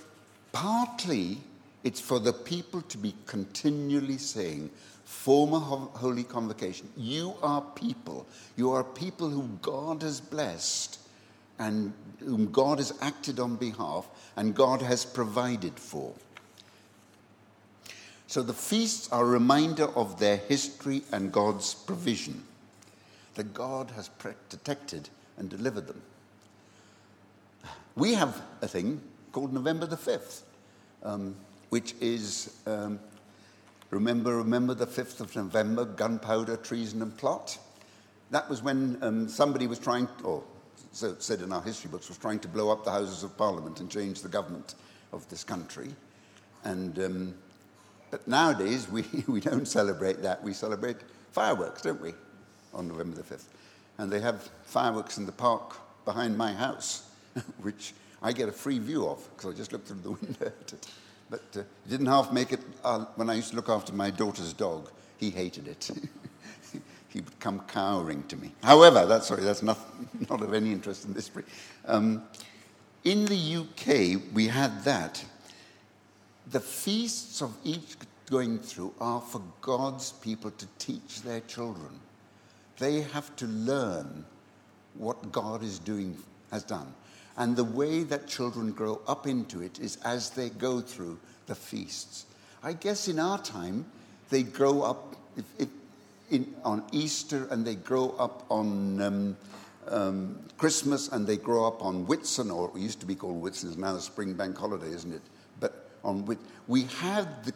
partly 0.53 1.37
it's 1.85 2.01
for 2.01 2.21
the 2.21 2.33
people 2.33 2.81
to 2.81 2.97
be 2.97 3.15
continually 3.27 4.17
saying, 4.17 4.71
former 5.09 5.59
holy 5.59 6.23
convocation, 6.23 6.87
you 6.95 7.33
are 7.43 7.63
people, 7.63 8.27
you 8.57 8.73
are 8.73 8.85
people 8.85 9.31
whom 9.31 9.59
God 9.63 10.03
has 10.03 10.21
blessed 10.21 11.01
and 11.59 11.95
whom 12.21 12.53
God 12.53 12.77
has 12.77 12.93
acted 13.01 13.41
on 13.41 13.57
behalf 13.57 14.07
and 14.37 14.55
God 14.55 14.83
has 14.83 15.07
provided 15.07 15.79
for. 15.79 16.13
So 18.27 18.43
the 18.43 18.53
feasts 18.53 19.11
are 19.11 19.23
a 19.25 19.29
reminder 19.29 19.87
of 19.97 20.21
their 20.21 20.37
history 20.37 21.03
and 21.11 21.33
God's 21.33 21.73
provision, 21.73 22.45
that 23.35 23.55
God 23.55 23.91
has 23.93 24.11
protected 24.11 25.09
and 25.39 25.49
delivered 25.49 25.87
them. 25.87 26.03
We 27.97 28.13
have 28.13 28.43
a 28.61 28.69
thing 28.69 29.01
called 29.33 29.55
November 29.55 29.87
the 29.87 29.97
5th, 29.97 30.43
um, 31.03 31.35
which 31.71 31.95
is, 31.99 32.55
um, 32.67 33.01
remember, 33.91 34.37
remember 34.37 34.75
the 34.75 34.87
5th 34.87 35.21
of 35.21 35.35
November, 35.35 35.85
gunpowder, 35.85 36.57
treason, 36.57 37.03
and 37.03 37.17
plot? 37.17 37.59
That 38.31 38.49
was 38.49 38.63
when 38.63 38.99
um, 39.03 39.29
somebody 39.29 39.67
was 39.67 39.79
trying, 39.79 40.09
or 40.25 40.43
so 40.93 41.09
it 41.09 41.23
said 41.23 41.41
in 41.41 41.53
our 41.53 41.63
history 41.63 41.91
books, 41.91 42.09
was 42.09 42.19
trying 42.19 42.41
to 42.41 42.49
blow 42.49 42.71
up 42.71 42.85
the 42.85 42.91
Houses 42.91 43.23
of 43.23 43.37
Parliament 43.37 43.81
and 43.81 43.91
change 43.91 44.21
the 44.23 44.29
government 44.29 44.75
of 45.13 45.29
this 45.31 45.45
country. 45.45 45.89
And 46.65 46.99
um, 46.99 47.35
but 48.11 48.27
nowadays, 48.27 48.89
we, 48.89 49.05
we 49.27 49.41
don't 49.41 49.67
celebrate 49.67 50.23
that. 50.23 50.43
We 50.43 50.53
celebrate 50.53 50.97
fireworks, 51.33 51.83
don't 51.83 52.01
we, 52.01 52.15
on 52.73 52.89
November 52.89 53.17
the 53.17 53.23
5th? 53.23 53.45
And 53.99 54.11
they 54.11 54.21
have 54.21 54.49
fireworks 54.65 55.19
in 55.19 55.27
the 55.27 55.33
park 55.33 55.77
behind 56.05 56.37
my 56.37 56.53
house, 56.53 57.11
which 57.63 57.95
I 58.23 58.33
get 58.33 58.49
a 58.49 58.53
free 58.53 58.79
view 58.79 59.07
of 59.07 59.29
because 59.37 59.55
I 59.55 59.57
just 59.57 59.73
look 59.73 59.87
through 59.87 60.01
the 60.03 60.11
window 60.23 60.47
at 60.47 60.73
it. 60.73 60.89
But 61.31 61.43
uh, 61.57 61.61
it 61.61 61.89
didn't 61.89 62.07
half 62.07 62.33
make 62.33 62.53
it. 62.53 62.61
Uh, 62.85 63.05
when 63.17 63.29
I 63.29 63.35
used 63.35 63.51
to 63.51 63.57
look 63.57 63.69
after 63.69 63.93
my 63.93 64.11
daughter's 64.11 64.53
dog, 64.53 64.91
he 65.19 65.31
hated 65.31 65.69
it. 65.69 65.91
he 67.09 67.21
would 67.21 67.39
come 67.41 67.61
cowering 67.61 68.23
to 68.25 68.37
me. 68.37 68.53
However, 68.63 69.07
that's 69.07 69.29
sorry, 69.29 69.43
that's 69.43 69.63
not, 69.63 69.79
not 70.31 70.43
of 70.43 70.55
any 70.55 70.73
interest 70.73 71.05
in 71.05 71.13
this. 71.13 71.31
Um, 71.87 72.23
in 73.05 73.25
the 73.27 73.57
UK, 73.57 74.21
we 74.35 74.49
had 74.49 74.85
that 74.85 75.25
the 76.51 76.61
feasts 76.61 77.43
of 77.43 77.55
each 77.65 77.97
going 78.31 78.59
through 78.59 78.95
are 79.01 79.21
for 79.21 79.43
God's 79.61 80.13
people 80.13 80.51
to 80.51 80.67
teach 80.79 81.23
their 81.23 81.41
children. 81.41 82.01
They 82.79 83.01
have 83.01 83.35
to 83.37 83.47
learn 83.47 84.25
what 84.95 85.33
God 85.33 85.63
is 85.63 85.79
doing, 85.79 86.17
has 86.51 86.63
done. 86.63 86.93
And 87.39 87.57
the 87.57 87.65
way 87.65 88.03
that 88.03 88.27
children 88.27 88.73
grow 88.73 89.01
up 89.07 89.27
into 89.27 89.63
it 89.63 89.79
is 89.79 89.97
as 90.05 90.31
they 90.31 90.51
go 90.51 90.81
through 90.81 91.19
the 91.47 91.55
feasts. 91.55 92.27
I 92.63 92.73
guess 92.73 93.07
in 93.07 93.21
our 93.21 93.39
time, 93.39 93.87
they 94.29 94.43
grow 94.43 94.83
up 94.83 95.15
if, 95.37 95.45
if, 95.59 95.69
in, 96.31 96.55
on 96.65 96.83
Easter 96.91 97.47
and 97.51 97.65
they 97.65 97.77
grow 97.77 98.11
up 98.19 98.45
on 98.51 99.01
um, 99.01 99.37
um, 99.87 100.39
Christmas 100.59 101.09
and 101.09 101.27
they 101.27 101.37
grow 101.37 101.65
up 101.65 101.83
on 101.83 102.07
Whitsun, 102.07 102.53
or 102.55 102.77
it 102.77 102.81
used 102.81 103.01
to 103.01 103.07
be 103.07 103.15
called 103.15 103.41
Whitsun, 103.41 103.69
it's 103.69 103.77
now 103.77 103.93
the 103.93 104.01
spring 104.01 104.35
bank 104.35 104.59
holiday, 104.59 104.91
isn't 104.91 105.15
it? 105.15 105.23
But 105.61 105.89
on 106.03 106.27
which 106.27 106.39
we 106.67 106.83
had 106.85 107.45
the, 107.45 107.53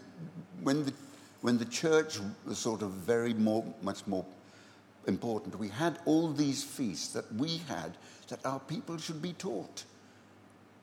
when 0.62 0.85
the, 0.85 0.92
when 1.40 1.59
the 1.59 1.64
church 1.64 2.18
was 2.47 2.59
sort 2.59 2.83
of 2.83 2.90
very 2.92 3.35
more, 3.35 3.64
much 3.83 4.07
more 4.07 4.25
important, 5.07 5.59
we 5.59 5.69
had 5.69 5.99
all 6.05 6.33
these 6.33 6.62
feasts 6.62 7.12
that 7.15 7.33
we 7.35 7.59
had 7.69 7.97
that 8.29 8.45
our 8.47 8.61
people 8.61 8.97
should 8.99 9.21
be 9.21 9.33
taught. 9.33 9.85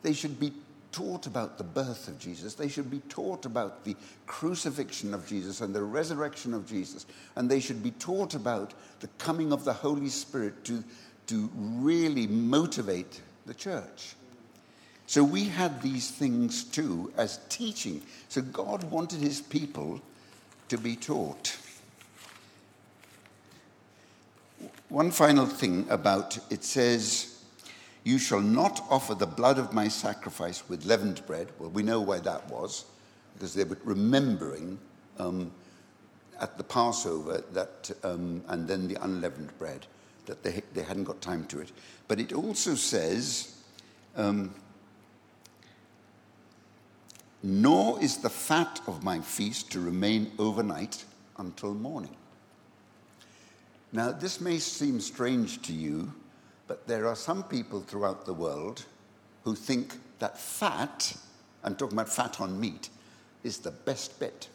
They 0.02 0.14
should 0.14 0.40
be 0.40 0.54
taught 0.92 1.28
about 1.28 1.58
the 1.58 1.64
birth 1.64 2.08
of 2.08 2.20
Jesus. 2.20 2.56
They 2.56 2.68
should 2.68 2.90
be 2.90 3.02
taught 3.10 3.46
about 3.46 3.84
the 3.84 3.96
crucifixion 4.26 5.14
of 5.14 5.28
Jesus 5.28 5.62
and 5.62 5.74
the 5.74 5.84
resurrection 5.84 6.54
of 6.54 6.68
Jesus. 6.68 7.06
And 7.36 7.50
they 7.50 7.60
should 7.60 7.84
be 7.84 7.92
taught 7.92 8.34
about 8.34 8.74
the 9.00 9.08
coming 9.20 9.52
of 9.52 9.66
the 9.66 9.74
Holy 9.74 10.10
Spirit 10.10 10.64
to, 10.66 10.84
to 11.28 11.50
really 11.56 12.28
motivate 12.28 13.22
the 13.46 13.54
church. 13.54 14.16
So 15.06 15.24
we 15.24 15.46
had 15.46 15.82
these 15.82 16.12
things 16.12 16.64
too 16.64 17.12
as 17.18 17.40
teaching. 17.50 18.02
So 18.28 18.42
God 18.42 18.84
wanted 18.92 19.22
his 19.22 19.42
people 19.42 20.02
to 20.70 20.78
be 20.78 20.96
taught. 20.96 21.58
One 24.90 25.12
final 25.12 25.46
thing 25.46 25.86
about 25.90 26.40
it 26.50 26.64
says, 26.64 27.44
You 28.04 28.18
shall 28.18 28.42
not 28.42 28.84
offer 28.90 29.14
the 29.14 29.28
blood 29.28 29.60
of 29.60 29.72
my 29.72 29.88
sacrifice 29.88 30.68
with 30.68 30.86
leavened 30.86 31.26
bread. 31.28 31.50
Well, 31.60 31.70
we 31.70 31.84
know 31.84 32.02
why 32.02 32.20
that 32.20 32.50
was, 32.50 32.86
because 33.36 33.54
they 33.54 33.66
were 33.66 33.78
remembering 33.84 34.80
um, 35.20 35.52
at 36.40 36.58
the 36.58 36.64
Passover 36.64 37.44
that, 37.54 37.92
um, 38.04 38.44
and 38.48 38.68
then 38.68 38.88
the 38.88 38.96
unleavened 39.04 39.56
bread, 39.60 39.86
that 40.26 40.42
they, 40.42 40.64
they 40.74 40.82
hadn't 40.82 41.04
got 41.04 41.22
time 41.22 41.46
to 41.46 41.60
it. 41.60 41.72
But 42.08 42.20
it 42.20 42.34
also 42.34 42.74
says, 42.74 43.62
um, 44.16 44.56
nor 47.44 48.02
is 48.02 48.18
the 48.18 48.30
fat 48.30 48.82
of 48.88 49.04
my 49.04 49.20
feast 49.20 49.72
to 49.74 49.80
remain 49.80 50.32
overnight 50.40 51.06
until 51.38 51.76
morning. 51.76 52.16
Now, 53.92 54.12
this 54.12 54.40
may 54.40 54.60
seem 54.60 55.00
strange 55.00 55.62
to 55.64 55.74
you, 55.74 56.14
but 56.68 56.88
there 56.88 57.08
are 57.08 57.16
some 57.16 57.44
people 57.44 57.82
throughout 57.82 58.26
the 58.26 58.34
world 58.34 58.86
who 59.44 59.56
think 59.56 59.96
that 60.20 60.38
fat, 60.38 61.16
I'm 61.64 61.76
talking 61.76 61.98
about 61.98 62.10
fat 62.10 62.40
on 62.40 62.60
meat, 62.60 62.90
is 63.44 63.58
the 63.58 63.72
best 63.72 64.20
bit. 64.20 64.48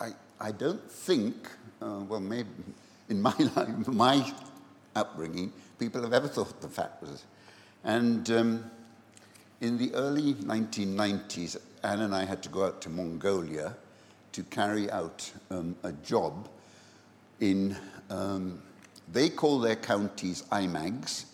I, 0.00 0.10
I 0.40 0.52
don't 0.52 0.90
think, 0.90 1.48
uh, 1.82 2.00
well, 2.08 2.20
maybe 2.20 2.48
in 3.08 3.20
my 3.20 3.34
life, 3.56 3.88
my 3.88 4.32
upbringing, 4.94 5.52
people 5.78 6.02
have 6.02 6.12
ever 6.12 6.28
thought 6.28 6.60
the 6.60 6.68
fat 6.68 6.98
was. 7.00 7.24
And 7.84 8.30
um, 8.30 8.70
in 9.60 9.78
the 9.78 9.94
early 9.94 10.34
1990s, 10.34 11.56
Anne 11.82 12.00
and 12.00 12.14
I 12.14 12.24
had 12.24 12.42
to 12.42 12.48
go 12.48 12.64
out 12.64 12.80
to 12.82 12.88
Mongolia 12.88 13.74
to 14.32 14.42
carry 14.44 14.90
out 14.90 15.30
um, 15.50 15.76
a 15.82 15.92
job 15.92 16.48
in, 17.40 17.76
um, 18.10 18.62
they 19.12 19.28
call 19.28 19.60
their 19.60 19.76
counties 19.76 20.42
aimags, 20.52 21.26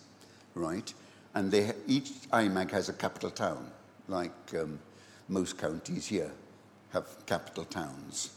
right? 0.55 0.93
And 1.35 1.51
they, 1.51 1.71
each 1.87 2.11
aimag 2.31 2.71
has 2.71 2.89
a 2.89 2.93
capital 2.93 3.31
town, 3.31 3.71
like 4.07 4.31
um, 4.59 4.79
most 5.27 5.57
counties 5.57 6.07
here 6.07 6.31
have 6.91 7.07
capital 7.25 7.65
towns. 7.65 8.31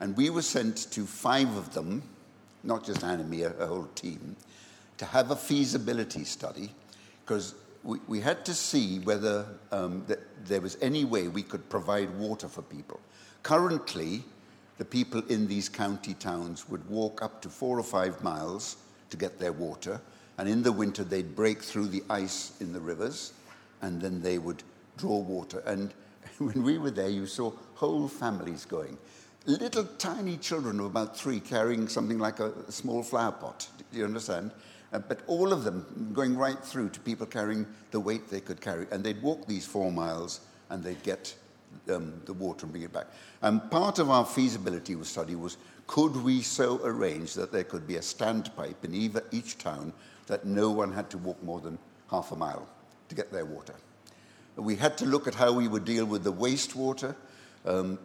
And 0.00 0.16
we 0.16 0.30
were 0.30 0.42
sent 0.42 0.90
to 0.92 1.06
five 1.06 1.56
of 1.56 1.72
them, 1.72 2.02
not 2.64 2.84
just 2.84 3.02
me, 3.02 3.42
a, 3.42 3.50
whole 3.66 3.88
team, 3.94 4.36
to 4.98 5.04
have 5.04 5.30
a 5.30 5.36
feasibility 5.36 6.24
study, 6.24 6.70
because 7.24 7.54
we, 7.84 7.98
we 8.08 8.20
had 8.20 8.44
to 8.46 8.54
see 8.54 8.98
whether 9.00 9.46
um, 9.70 10.04
there 10.44 10.60
was 10.60 10.76
any 10.80 11.04
way 11.04 11.28
we 11.28 11.42
could 11.42 11.68
provide 11.68 12.10
water 12.18 12.48
for 12.48 12.62
people. 12.62 13.00
Currently, 13.42 14.24
the 14.78 14.84
people 14.84 15.22
in 15.28 15.46
these 15.46 15.68
county 15.68 16.14
towns 16.14 16.68
would 16.68 16.88
walk 16.88 17.22
up 17.22 17.40
to 17.42 17.48
four 17.48 17.78
or 17.78 17.84
five 17.84 18.22
miles 18.22 18.76
to 19.10 19.16
get 19.16 19.38
their 19.38 19.52
water, 19.52 20.00
and 20.38 20.48
in 20.48 20.62
the 20.62 20.72
winter 20.72 21.04
they'd 21.04 21.36
break 21.36 21.62
through 21.62 21.86
the 21.86 22.02
ice 22.10 22.52
in 22.60 22.72
the 22.72 22.80
rivers, 22.80 23.32
and 23.82 24.00
then 24.00 24.20
they 24.20 24.38
would 24.38 24.62
draw 24.96 25.18
water. 25.18 25.62
And 25.66 25.92
when 26.38 26.62
we 26.62 26.78
were 26.78 26.90
there, 26.90 27.08
you 27.08 27.26
saw 27.26 27.52
whole 27.74 28.08
families 28.08 28.64
going. 28.64 28.98
Little 29.46 29.84
tiny 29.98 30.38
children 30.38 30.80
of 30.80 30.86
about 30.86 31.16
three 31.16 31.38
carrying 31.38 31.86
something 31.86 32.18
like 32.18 32.40
a, 32.40 32.50
a 32.66 32.72
small 32.72 33.02
flower 33.02 33.32
pot. 33.32 33.68
Do 33.92 33.98
you 33.98 34.04
understand? 34.04 34.50
Uh, 34.92 35.00
but 35.00 35.20
all 35.26 35.52
of 35.52 35.64
them 35.64 36.10
going 36.14 36.36
right 36.36 36.58
through 36.58 36.88
to 36.88 37.00
people 37.00 37.26
carrying 37.26 37.66
the 37.90 38.00
weight 38.00 38.30
they 38.30 38.40
could 38.40 38.60
carry. 38.60 38.86
And 38.90 39.04
they'd 39.04 39.20
walk 39.20 39.46
these 39.46 39.66
four 39.66 39.92
miles 39.92 40.40
and 40.70 40.82
they'd 40.82 41.02
get 41.02 41.34
um, 41.90 42.20
the 42.24 42.32
water 42.32 42.66
and 42.66 42.72
bring 42.72 42.84
it 42.84 42.92
back. 42.92 43.06
And 43.42 43.70
part 43.70 43.98
of 43.98 44.10
our 44.10 44.24
feasibility 44.24 44.96
study 45.04 45.34
was 45.34 45.56
could 45.86 46.16
we 46.16 46.40
so 46.42 46.80
arrange 46.84 47.34
that 47.34 47.52
there 47.52 47.64
could 47.64 47.86
be 47.86 47.96
a 47.96 48.00
standpipe 48.00 48.84
in 48.84 48.94
either, 48.94 49.22
each 49.30 49.58
town 49.58 49.92
that 50.26 50.46
no 50.46 50.70
one 50.70 50.92
had 50.92 51.10
to 51.10 51.18
walk 51.18 51.42
more 51.42 51.60
than 51.60 51.78
half 52.10 52.32
a 52.32 52.36
mile 52.36 52.66
to 53.08 53.14
get 53.14 53.30
their 53.30 53.44
water? 53.44 53.74
We 54.56 54.76
had 54.76 54.96
to 54.98 55.06
look 55.06 55.26
at 55.26 55.34
how 55.34 55.52
we 55.52 55.68
would 55.68 55.84
deal 55.84 56.06
with 56.06 56.24
the 56.24 56.32
wastewater. 56.32 57.14
Um, 57.66 57.98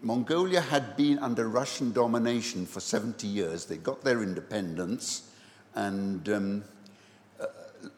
Mongolia 0.00 0.60
had 0.60 0.96
been 0.96 1.18
under 1.18 1.48
Russian 1.48 1.92
domination 1.92 2.66
for 2.66 2.80
70 2.80 3.26
years. 3.26 3.66
They 3.66 3.76
got 3.76 4.02
their 4.02 4.22
independence, 4.22 5.30
and 5.74 6.28
um, 6.28 6.64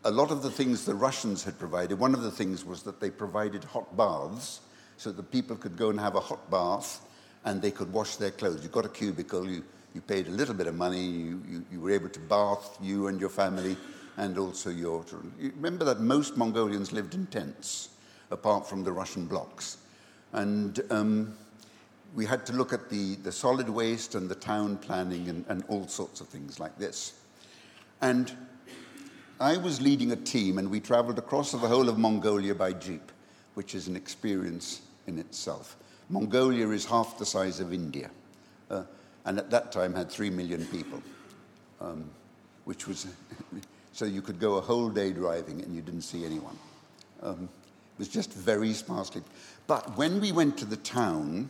a 0.04 0.10
lot 0.10 0.30
of 0.30 0.42
the 0.42 0.50
things 0.50 0.84
the 0.84 0.94
Russians 0.94 1.44
had 1.44 1.58
provided, 1.58 1.98
one 1.98 2.14
of 2.14 2.22
the 2.22 2.30
things 2.30 2.64
was 2.64 2.82
that 2.82 3.00
they 3.00 3.10
provided 3.10 3.64
hot 3.64 3.96
baths 3.96 4.60
so 4.96 5.12
that 5.12 5.30
people 5.30 5.56
could 5.56 5.76
go 5.76 5.90
and 5.90 6.00
have 6.00 6.14
a 6.14 6.20
hot 6.20 6.50
bath 6.50 7.04
and 7.44 7.60
they 7.60 7.70
could 7.70 7.92
wash 7.92 8.16
their 8.16 8.30
clothes. 8.30 8.62
You 8.62 8.68
got 8.68 8.86
a 8.86 8.88
cubicle, 8.88 9.48
you, 9.48 9.64
you 9.94 10.00
paid 10.00 10.28
a 10.28 10.30
little 10.30 10.54
bit 10.54 10.66
of 10.66 10.74
money, 10.74 11.04
you, 11.04 11.42
you, 11.48 11.64
you 11.72 11.80
were 11.80 11.90
able 11.90 12.08
to 12.08 12.20
bath 12.20 12.78
you 12.80 13.08
and 13.08 13.20
your 13.20 13.28
family 13.28 13.76
and 14.16 14.38
also 14.38 14.70
your 14.70 15.04
children. 15.04 15.32
You 15.38 15.52
remember 15.56 15.84
that 15.86 16.00
most 16.00 16.36
Mongolians 16.36 16.92
lived 16.92 17.14
in 17.14 17.26
tents, 17.26 17.90
apart 18.30 18.68
from 18.68 18.84
the 18.84 18.92
Russian 18.92 19.26
blocks. 19.26 19.78
And 20.32 20.80
um, 20.90 21.34
we 22.14 22.24
had 22.24 22.46
to 22.46 22.52
look 22.52 22.72
at 22.72 22.88
the, 22.90 23.16
the 23.16 23.32
solid 23.32 23.68
waste 23.68 24.14
and 24.14 24.28
the 24.28 24.34
town 24.34 24.76
planning 24.78 25.28
and, 25.28 25.44
and 25.48 25.64
all 25.68 25.86
sorts 25.88 26.20
of 26.20 26.28
things 26.28 26.60
like 26.60 26.78
this. 26.78 27.14
And 28.00 28.32
I 29.40 29.56
was 29.56 29.80
leading 29.80 30.12
a 30.12 30.16
team, 30.16 30.58
and 30.58 30.70
we 30.70 30.78
traveled 30.78 31.18
across 31.18 31.50
the 31.50 31.58
whole 31.58 31.88
of 31.88 31.98
Mongolia 31.98 32.54
by 32.54 32.72
jeep, 32.72 33.10
which 33.54 33.74
is 33.74 33.88
an 33.88 33.96
experience 33.96 34.82
in 35.06 35.18
itself. 35.18 35.76
Mongolia 36.08 36.68
is 36.70 36.84
half 36.84 37.18
the 37.18 37.26
size 37.26 37.60
of 37.60 37.72
India, 37.72 38.10
uh, 38.70 38.82
and 39.24 39.38
at 39.38 39.50
that 39.50 39.72
time 39.72 39.94
had 39.94 40.10
three 40.10 40.30
million 40.30 40.66
people, 40.66 41.02
um, 41.80 42.04
which 42.64 42.86
was 42.86 43.06
so 43.92 44.04
you 44.04 44.20
could 44.20 44.38
go 44.38 44.56
a 44.56 44.60
whole 44.60 44.90
day 44.90 45.12
driving 45.12 45.62
and 45.62 45.74
you 45.74 45.80
didn't 45.80 46.02
see 46.02 46.24
anyone. 46.24 46.58
Um, 47.22 47.44
it 47.44 47.98
was 47.98 48.08
just 48.08 48.32
very 48.32 48.72
sparsely. 48.72 49.22
But 49.66 49.96
when 49.96 50.20
we 50.20 50.32
went 50.32 50.58
to 50.58 50.64
the 50.64 50.76
town, 50.76 51.48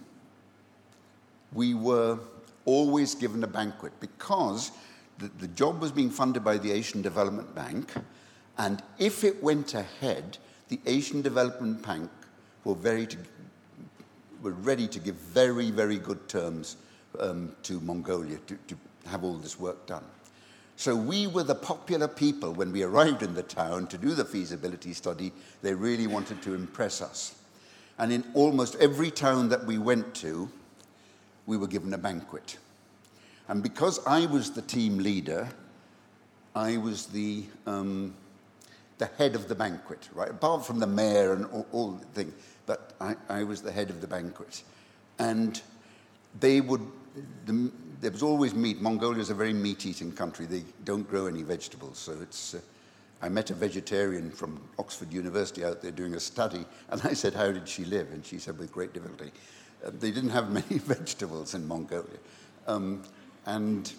we 1.52 1.74
were 1.74 2.18
always 2.66 3.14
given 3.14 3.42
a 3.42 3.46
banquet 3.46 3.92
because 3.98 4.70
the, 5.18 5.30
the 5.38 5.48
job 5.48 5.80
was 5.80 5.90
being 5.90 6.10
funded 6.10 6.44
by 6.44 6.58
the 6.58 6.70
Asian 6.70 7.02
Development 7.02 7.54
Bank, 7.54 7.92
and 8.58 8.82
if 8.98 9.24
it 9.24 9.42
went 9.42 9.74
ahead, 9.74 10.38
the 10.74 10.90
Asian 10.90 11.22
Development 11.22 11.80
Bank 11.86 12.10
were 12.64 12.74
very 12.74 13.06
to, 13.06 13.16
were 14.42 14.52
ready 14.52 14.88
to 14.88 14.98
give 14.98 15.14
very, 15.14 15.70
very 15.70 15.98
good 15.98 16.28
terms 16.28 16.76
um, 17.20 17.54
to 17.62 17.78
Mongolia 17.80 18.38
to, 18.48 18.58
to 18.66 18.76
have 19.06 19.22
all 19.22 19.34
this 19.34 19.58
work 19.58 19.86
done. 19.86 20.04
So 20.76 20.96
we 20.96 21.28
were 21.28 21.44
the 21.44 21.54
popular 21.54 22.08
people 22.08 22.52
when 22.52 22.72
we 22.72 22.82
arrived 22.82 23.22
in 23.22 23.34
the 23.34 23.44
town 23.44 23.86
to 23.86 23.98
do 23.98 24.14
the 24.14 24.24
feasibility 24.24 24.92
study. 24.94 25.30
They 25.62 25.74
really 25.74 26.08
wanted 26.08 26.42
to 26.42 26.54
impress 26.54 27.00
us. 27.00 27.36
And 27.96 28.12
in 28.12 28.24
almost 28.34 28.74
every 28.76 29.12
town 29.12 29.50
that 29.50 29.64
we 29.64 29.78
went 29.78 30.12
to, 30.16 30.50
we 31.46 31.56
were 31.56 31.68
given 31.68 31.94
a 31.94 31.98
banquet. 31.98 32.58
And 33.46 33.62
because 33.62 34.04
I 34.06 34.26
was 34.26 34.50
the 34.50 34.62
team 34.62 34.98
leader, 34.98 35.48
I 36.56 36.78
was 36.78 37.06
the, 37.06 37.44
um, 37.64 38.14
the 38.98 39.06
head 39.18 39.34
of 39.34 39.48
the 39.48 39.54
banquet, 39.54 40.08
right? 40.14 40.30
Apart 40.30 40.64
from 40.64 40.78
the 40.78 40.86
mayor 40.86 41.32
and 41.32 41.46
all, 41.46 41.66
all 41.72 41.90
the 41.92 42.06
thing, 42.06 42.32
but 42.66 42.92
I, 43.00 43.16
I 43.28 43.42
was 43.44 43.62
the 43.62 43.72
head 43.72 43.90
of 43.90 44.00
the 44.00 44.06
banquet. 44.06 44.62
And 45.18 45.60
they 46.40 46.60
would, 46.60 46.80
the, 47.46 47.70
there 48.00 48.10
was 48.10 48.22
always 48.22 48.54
meat. 48.54 48.80
Mongolia 48.80 49.20
is 49.20 49.30
a 49.30 49.34
very 49.34 49.52
meat 49.52 49.86
eating 49.86 50.12
country. 50.12 50.46
They 50.46 50.64
don't 50.84 51.08
grow 51.08 51.26
any 51.26 51.42
vegetables. 51.42 51.98
So 51.98 52.16
it's, 52.20 52.54
uh, 52.54 52.60
I 53.22 53.28
met 53.28 53.50
a 53.50 53.54
vegetarian 53.54 54.30
from 54.30 54.60
Oxford 54.78 55.12
University 55.12 55.64
out 55.64 55.80
there 55.80 55.90
doing 55.90 56.14
a 56.14 56.20
study, 56.20 56.64
and 56.90 57.00
I 57.04 57.14
said, 57.14 57.34
How 57.34 57.50
did 57.52 57.68
she 57.68 57.84
live? 57.84 58.12
And 58.12 58.24
she 58.24 58.38
said, 58.38 58.58
With 58.58 58.72
great 58.72 58.92
difficulty. 58.92 59.32
Uh, 59.84 59.90
they 59.98 60.10
didn't 60.10 60.30
have 60.30 60.50
many 60.60 60.78
vegetables 60.78 61.54
in 61.54 61.66
Mongolia. 61.66 62.18
Um, 62.66 63.02
and, 63.46 63.92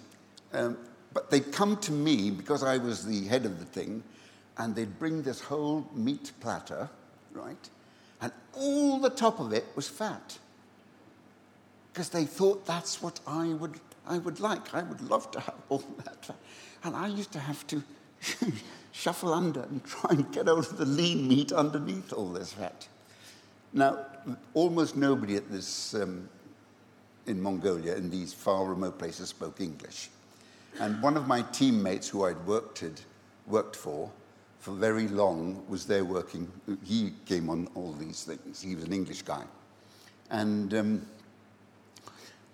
um, 0.53 0.77
but 1.13 1.29
they'd 1.29 1.51
come 1.51 1.77
to 1.77 1.91
me 1.91 2.29
because 2.29 2.63
I 2.63 2.77
was 2.77 3.05
the 3.05 3.25
head 3.25 3.45
of 3.45 3.60
the 3.60 3.65
thing, 3.65 4.03
and 4.57 4.75
they'd 4.75 4.99
bring 4.99 5.21
this 5.21 5.41
whole 5.41 5.87
meat 5.93 6.31
platter, 6.39 6.89
right? 7.33 7.69
And 8.21 8.31
all 8.53 8.99
the 8.99 9.09
top 9.09 9.39
of 9.39 9.51
it 9.53 9.65
was 9.75 9.87
fat. 9.87 10.37
Because 11.91 12.09
they 12.09 12.25
thought 12.25 12.65
that's 12.65 13.01
what 13.01 13.19
I 13.27 13.49
would, 13.49 13.79
I 14.07 14.17
would 14.17 14.39
like. 14.39 14.73
I 14.73 14.83
would 14.83 15.01
love 15.01 15.31
to 15.31 15.39
have 15.39 15.55
all 15.69 15.83
that 16.05 16.25
fat. 16.25 16.37
And 16.83 16.95
I 16.95 17.07
used 17.07 17.31
to 17.33 17.39
have 17.39 17.65
to 17.67 17.83
shuffle 18.91 19.33
under 19.33 19.63
and 19.63 19.83
try 19.83 20.11
and 20.11 20.31
get 20.31 20.47
out 20.47 20.59
of 20.59 20.77
the 20.77 20.85
lean 20.85 21.27
meat 21.27 21.51
underneath 21.51 22.13
all 22.13 22.29
this 22.29 22.53
fat. 22.53 22.87
Now, 23.73 24.05
almost 24.53 24.95
nobody 24.95 25.35
at 25.35 25.51
this 25.51 25.93
um, 25.95 26.29
in 27.25 27.41
Mongolia, 27.41 27.95
in 27.95 28.09
these 28.09 28.33
far 28.33 28.65
remote 28.65 28.97
places, 28.97 29.29
spoke 29.29 29.59
English. 29.59 30.09
And 30.79 31.01
one 31.01 31.17
of 31.17 31.27
my 31.27 31.41
teammates 31.41 32.07
who 32.07 32.25
I'd 32.25 32.45
worked, 32.45 32.83
worked 33.47 33.75
for 33.75 34.09
for 34.65 34.71
very 34.71 35.08
long 35.08 35.63
was 35.69 35.86
there 35.86 36.04
working. 36.04 36.51
He 36.84 37.13
came 37.28 37.51
on 37.51 37.67
all 37.75 37.91
these 37.91 38.23
things. 38.23 38.63
He 38.63 38.73
was 38.73 38.86
an 38.86 38.93
English 38.93 39.21
guy. 39.21 39.43
And 40.32 40.73
um, 40.73 41.06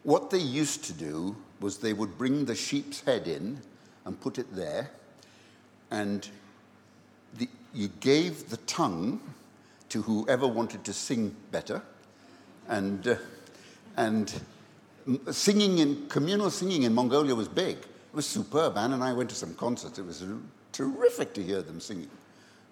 what 0.03 0.29
they 0.29 0.39
used 0.39 0.83
to 0.83 0.93
do 0.93 1.37
was 1.61 1.77
they 1.77 1.93
would 1.93 2.17
bring 2.17 2.43
the 2.43 2.53
sheep's 2.53 2.99
head 2.99 3.29
in 3.29 3.61
and 4.03 4.19
put 4.19 4.39
it 4.39 4.53
there, 4.53 4.91
and 5.89 6.27
the, 7.37 7.47
you 7.73 7.87
gave 8.01 8.49
the 8.49 8.57
tongue 8.57 9.21
to 9.87 10.01
whoever 10.01 10.47
wanted 10.47 10.83
to 10.83 10.91
sing 10.91 11.33
better, 11.49 11.81
and, 12.67 13.07
uh, 13.07 13.15
and 13.95 14.33
singing 15.31 15.77
in 15.77 16.07
communal 16.09 16.49
singing 16.49 16.83
in 16.83 16.93
Mongolia 16.93 17.35
was 17.35 17.47
big. 17.47 17.77
It 17.77 17.87
was 18.11 18.27
superb. 18.27 18.75
Anne 18.75 18.91
and 18.91 19.01
I 19.01 19.13
went 19.13 19.29
to 19.29 19.35
some 19.35 19.55
concerts. 19.55 19.97
It 19.97 20.05
was 20.05 20.21
terrific 20.71 21.33
to 21.35 21.43
hear 21.43 21.61
them 21.61 21.79
singing. 21.79 22.09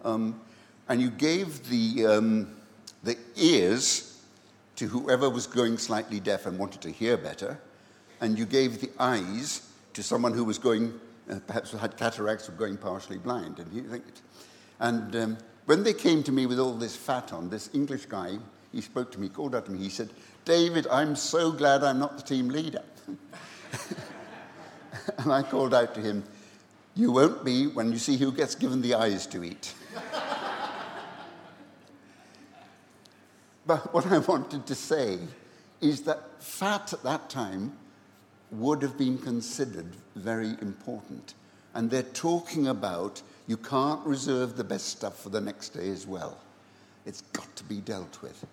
Um, 0.04 0.40
and 0.88 1.02
you 1.02 1.10
gave 1.10 1.70
the, 1.70 2.06
um, 2.06 2.56
the 3.04 3.18
ears 3.36 4.22
to 4.78 4.88
whoever 4.88 5.30
was 5.30 5.46
going 5.46 5.78
slightly 5.78 6.20
deaf 6.20 6.46
and 6.46 6.58
wanted 6.58 6.82
to 6.82 6.90
hear 6.90 7.18
better, 7.18 7.60
and 8.22 8.38
you 8.38 8.46
gave 8.46 8.82
the 8.82 8.90
eyes 9.00 9.70
to 9.94 10.04
someone 10.04 10.34
who 10.34 10.44
was 10.44 10.58
going, 10.58 11.00
uh, 11.30 11.40
perhaps 11.48 11.72
had 11.72 11.98
cataracts 11.98 12.50
or 12.50 12.54
going 12.54 12.78
partially 12.78 13.18
blind. 13.18 13.60
And, 13.60 13.74
he, 13.74 14.02
and 14.80 15.16
um, 15.16 15.38
when 15.66 15.84
they 15.84 15.94
came 15.94 16.24
to 16.24 16.32
me 16.32 16.46
with 16.46 16.60
all 16.60 16.74
this 16.74 16.96
fat 16.96 17.34
on, 17.34 17.50
this 17.50 17.70
English 17.74 18.06
guy, 18.06 18.38
he 18.72 18.82
spoke 18.82 19.12
to 19.12 19.20
me, 19.20 19.30
called 19.30 19.56
out 19.56 19.66
to 19.66 19.72
me, 19.72 19.80
he 19.80 19.90
said, 19.90 20.10
David, 20.46 20.88
I'm 20.88 21.16
so 21.16 21.52
glad 21.52 21.84
I'm 21.84 22.00
not 22.00 22.18
the 22.18 22.24
team 22.24 22.50
leader. 22.50 22.84
and 25.18 25.32
I 25.32 25.44
called 25.44 25.74
out 25.74 25.96
to 25.96 26.02
him, 26.02 26.24
You 27.00 27.14
won't 27.14 27.46
be 27.46 27.68
when 27.68 27.94
you 27.94 27.98
see 27.98 28.18
who 28.18 28.30
gets 28.30 28.56
given 28.56 28.82
the 28.82 28.96
eyes 28.96 29.26
to 29.28 29.42
eat. 29.42 29.74
but 33.66 33.94
what 33.94 34.06
I 34.08 34.18
wanted 34.18 34.66
to 34.66 34.76
say 34.76 35.18
is 35.80 36.02
that 36.02 36.44
fat 36.44 36.92
at 36.92 37.02
that 37.04 37.30
time 37.30 37.72
would 38.52 38.82
have 38.82 38.98
been 38.98 39.18
considered 39.18 39.96
very 40.18 40.58
important. 40.62 41.36
And 41.74 41.90
they're 41.90 42.04
talking 42.04 42.68
about 42.68 43.22
you 43.48 43.56
can't 43.56 44.06
reserve 44.06 44.58
the 44.58 44.66
best 44.66 44.88
stuff 44.88 45.24
for 45.24 45.30
the 45.30 45.40
next 45.40 45.70
day 45.70 45.88
as 45.88 46.06
well. 46.06 46.38
It's 47.06 47.22
got 47.32 47.56
to 47.56 47.64
be 47.64 47.80
dealt 47.80 48.22
with. 48.22 48.46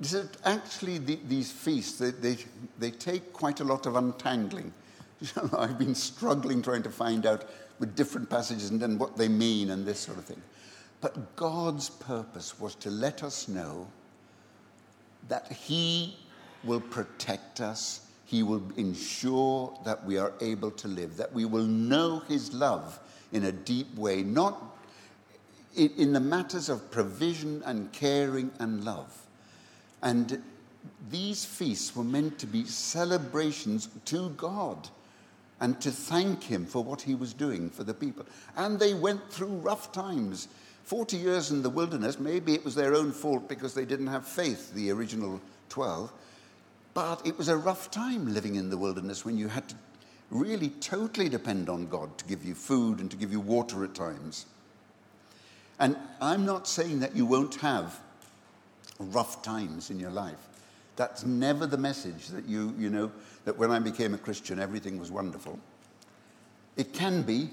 Is 0.00 0.16
actually, 0.46 0.96
the, 0.96 1.18
these 1.28 1.52
feasts, 1.52 1.98
they, 1.98 2.12
they, 2.12 2.38
they 2.78 2.90
take 2.90 3.34
quite 3.34 3.60
a 3.60 3.64
lot 3.64 3.84
of 3.84 3.96
untangling 3.96 4.72
I've 5.56 5.78
been 5.78 5.94
struggling 5.94 6.62
trying 6.62 6.82
to 6.84 6.90
find 6.90 7.26
out 7.26 7.44
with 7.78 7.96
different 7.96 8.28
passages 8.28 8.70
and 8.70 8.80
then 8.80 8.98
what 8.98 9.16
they 9.16 9.28
mean 9.28 9.70
and 9.70 9.84
this 9.84 10.00
sort 10.00 10.18
of 10.18 10.24
thing. 10.24 10.42
But 11.00 11.36
God's 11.36 11.90
purpose 11.90 12.58
was 12.58 12.74
to 12.76 12.90
let 12.90 13.22
us 13.22 13.48
know 13.48 13.86
that 15.28 15.52
He 15.52 16.16
will 16.64 16.80
protect 16.80 17.60
us, 17.60 18.00
He 18.24 18.42
will 18.42 18.62
ensure 18.76 19.78
that 19.84 20.04
we 20.04 20.18
are 20.18 20.32
able 20.40 20.70
to 20.72 20.88
live, 20.88 21.16
that 21.16 21.32
we 21.32 21.44
will 21.44 21.66
know 21.66 22.20
His 22.20 22.52
love 22.52 22.98
in 23.32 23.44
a 23.44 23.52
deep 23.52 23.94
way, 23.94 24.22
not 24.22 24.60
in, 25.76 26.12
the 26.12 26.20
matters 26.20 26.68
of 26.68 26.90
provision 26.90 27.62
and 27.64 27.92
caring 27.92 28.50
and 28.58 28.84
love. 28.84 29.26
And 30.02 30.42
these 31.10 31.44
feasts 31.44 31.94
were 31.94 32.04
meant 32.04 32.38
to 32.40 32.46
be 32.46 32.64
celebrations 32.64 33.88
to 34.06 34.30
God 34.30 34.88
and 35.60 35.80
to 35.80 35.90
thank 35.90 36.42
Him 36.42 36.66
for 36.66 36.82
what 36.82 37.02
He 37.02 37.14
was 37.14 37.32
doing 37.32 37.70
for 37.70 37.84
the 37.84 37.94
people. 37.94 38.26
And 38.56 38.78
they 38.78 38.94
went 38.94 39.30
through 39.30 39.48
rough 39.48 39.92
times. 39.92 40.48
40 40.84 41.16
years 41.16 41.50
in 41.50 41.62
the 41.62 41.70
wilderness, 41.70 42.18
maybe 42.18 42.54
it 42.54 42.64
was 42.64 42.74
their 42.74 42.94
own 42.94 43.12
fault 43.12 43.48
because 43.48 43.74
they 43.74 43.84
didn't 43.84 44.06
have 44.06 44.26
faith, 44.26 44.72
the 44.72 44.90
original 44.90 45.40
12. 45.68 46.10
But 46.94 47.26
it 47.26 47.36
was 47.36 47.48
a 47.48 47.56
rough 47.56 47.90
time 47.90 48.32
living 48.32 48.54
in 48.54 48.70
the 48.70 48.78
wilderness 48.78 49.24
when 49.24 49.36
you 49.36 49.48
had 49.48 49.68
to 49.68 49.74
really 50.30 50.70
totally 50.80 51.28
depend 51.28 51.68
on 51.68 51.88
God 51.88 52.16
to 52.18 52.24
give 52.24 52.44
you 52.44 52.54
food 52.54 53.00
and 53.00 53.10
to 53.10 53.16
give 53.16 53.32
you 53.32 53.40
water 53.40 53.84
at 53.84 53.94
times. 53.94 54.46
And 55.78 55.96
I'm 56.20 56.44
not 56.44 56.66
saying 56.66 57.00
that 57.00 57.14
you 57.14 57.24
won't 57.24 57.54
have 57.56 58.00
rough 58.98 59.42
times 59.42 59.90
in 59.90 60.00
your 60.00 60.10
life. 60.10 60.48
That's 60.96 61.24
never 61.24 61.66
the 61.66 61.78
message 61.78 62.28
that 62.28 62.46
you, 62.46 62.74
you 62.76 62.90
know, 62.90 63.12
that 63.48 63.56
when 63.56 63.70
I 63.70 63.78
became 63.78 64.12
a 64.12 64.18
Christian, 64.18 64.60
everything 64.60 64.98
was 65.00 65.10
wonderful. 65.10 65.58
It 66.76 66.92
can 66.92 67.22
be, 67.22 67.48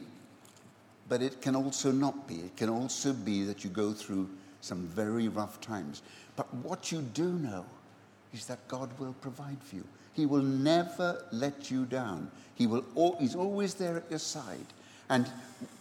but 1.08 1.22
it 1.22 1.41
can 1.41 1.56
also 1.56 1.89
not 1.89 2.28
be. 2.28 2.36
It 2.36 2.58
can 2.58 2.68
also 2.68 3.14
be 3.14 3.46
that 3.46 3.64
you 3.64 3.70
go 3.70 3.93
through 3.93 4.30
some 4.60 4.88
very 4.88 5.30
rough 5.30 5.62
times. 5.62 6.02
But 6.36 6.54
what 6.56 6.91
you 6.91 7.02
do 7.02 7.32
know 7.36 7.66
is 8.34 8.46
that 8.48 8.68
God 8.68 8.89
will 9.00 9.14
provide 9.22 9.64
for 9.64 9.78
you. 9.78 9.86
He 10.12 10.26
will 10.26 10.41
never 10.41 11.24
let 11.32 11.72
you 11.72 11.86
down. 11.86 12.30
He 12.56 12.68
will, 12.68 13.16
he's 13.18 13.36
always 13.36 13.74
there 13.76 13.96
at 13.96 14.10
your 14.10 14.20
side. 14.20 14.68
And 15.08 15.32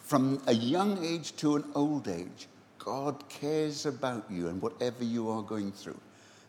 from 0.04 0.40
a 0.46 0.54
young 0.54 1.04
age 1.04 1.34
to 1.38 1.56
an 1.56 1.64
old 1.74 2.06
age, 2.06 2.46
God 2.78 3.28
cares 3.28 3.84
about 3.84 4.30
you 4.30 4.46
and 4.46 4.62
whatever 4.62 5.02
you 5.02 5.28
are 5.28 5.42
going 5.42 5.72
through. 5.72 5.98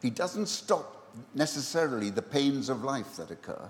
He 0.03 0.11
doesn't 0.11 0.49
stop 0.49 1.04
necessarily 1.33 2.09
the 2.09 2.21
pains 2.21 2.69
of 2.69 2.83
life 2.83 3.15
that 3.17 3.31
occur, 3.31 3.69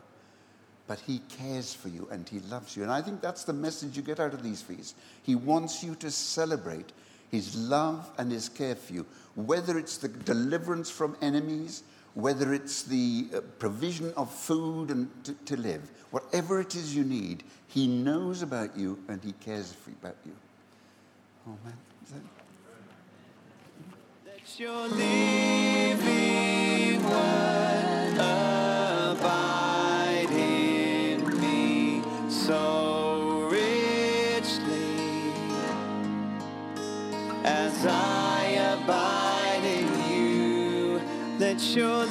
but 0.87 0.99
He 0.99 1.19
cares 1.29 1.73
for 1.73 1.89
you 1.89 2.07
and 2.11 2.27
He 2.27 2.39
loves 2.41 2.75
you. 2.75 2.83
And 2.83 2.91
I 2.91 3.01
think 3.01 3.21
that's 3.21 3.43
the 3.43 3.53
message 3.53 3.95
you 3.97 4.03
get 4.03 4.19
out 4.19 4.33
of 4.33 4.43
these 4.43 4.61
feasts. 4.61 4.95
He 5.23 5.35
wants 5.35 5.83
you 5.83 5.95
to 5.95 6.11
celebrate 6.11 6.91
His 7.31 7.55
love 7.55 8.09
and 8.17 8.31
His 8.31 8.49
care 8.49 8.75
for 8.75 8.93
you, 8.93 9.05
whether 9.35 9.77
it's 9.77 9.97
the 9.97 10.07
deliverance 10.07 10.89
from 10.89 11.15
enemies, 11.21 11.83
whether 12.13 12.53
it's 12.53 12.83
the 12.83 13.27
uh, 13.33 13.41
provision 13.59 14.13
of 14.15 14.31
food 14.31 14.89
and 14.89 15.09
to, 15.25 15.33
to 15.45 15.57
live, 15.57 15.91
whatever 16.11 16.59
it 16.59 16.75
is 16.75 16.95
you 16.95 17.03
need, 17.03 17.43
He 17.67 17.87
knows 17.87 18.41
about 18.41 18.77
you 18.77 18.97
and 19.09 19.21
He 19.23 19.33
cares 19.33 19.73
for, 19.73 19.91
about 19.91 20.15
you. 20.25 20.35
Oh, 21.47 21.57
man. 21.63 21.73
Let 24.25 24.59
your 24.59 24.87
living 24.87 26.34
word 26.34 26.34
as 37.45 37.85
I 37.85 38.45
abide 38.73 39.63
in 39.63 39.87
you. 40.09 41.01
Let 41.39 41.61
your 41.75 42.05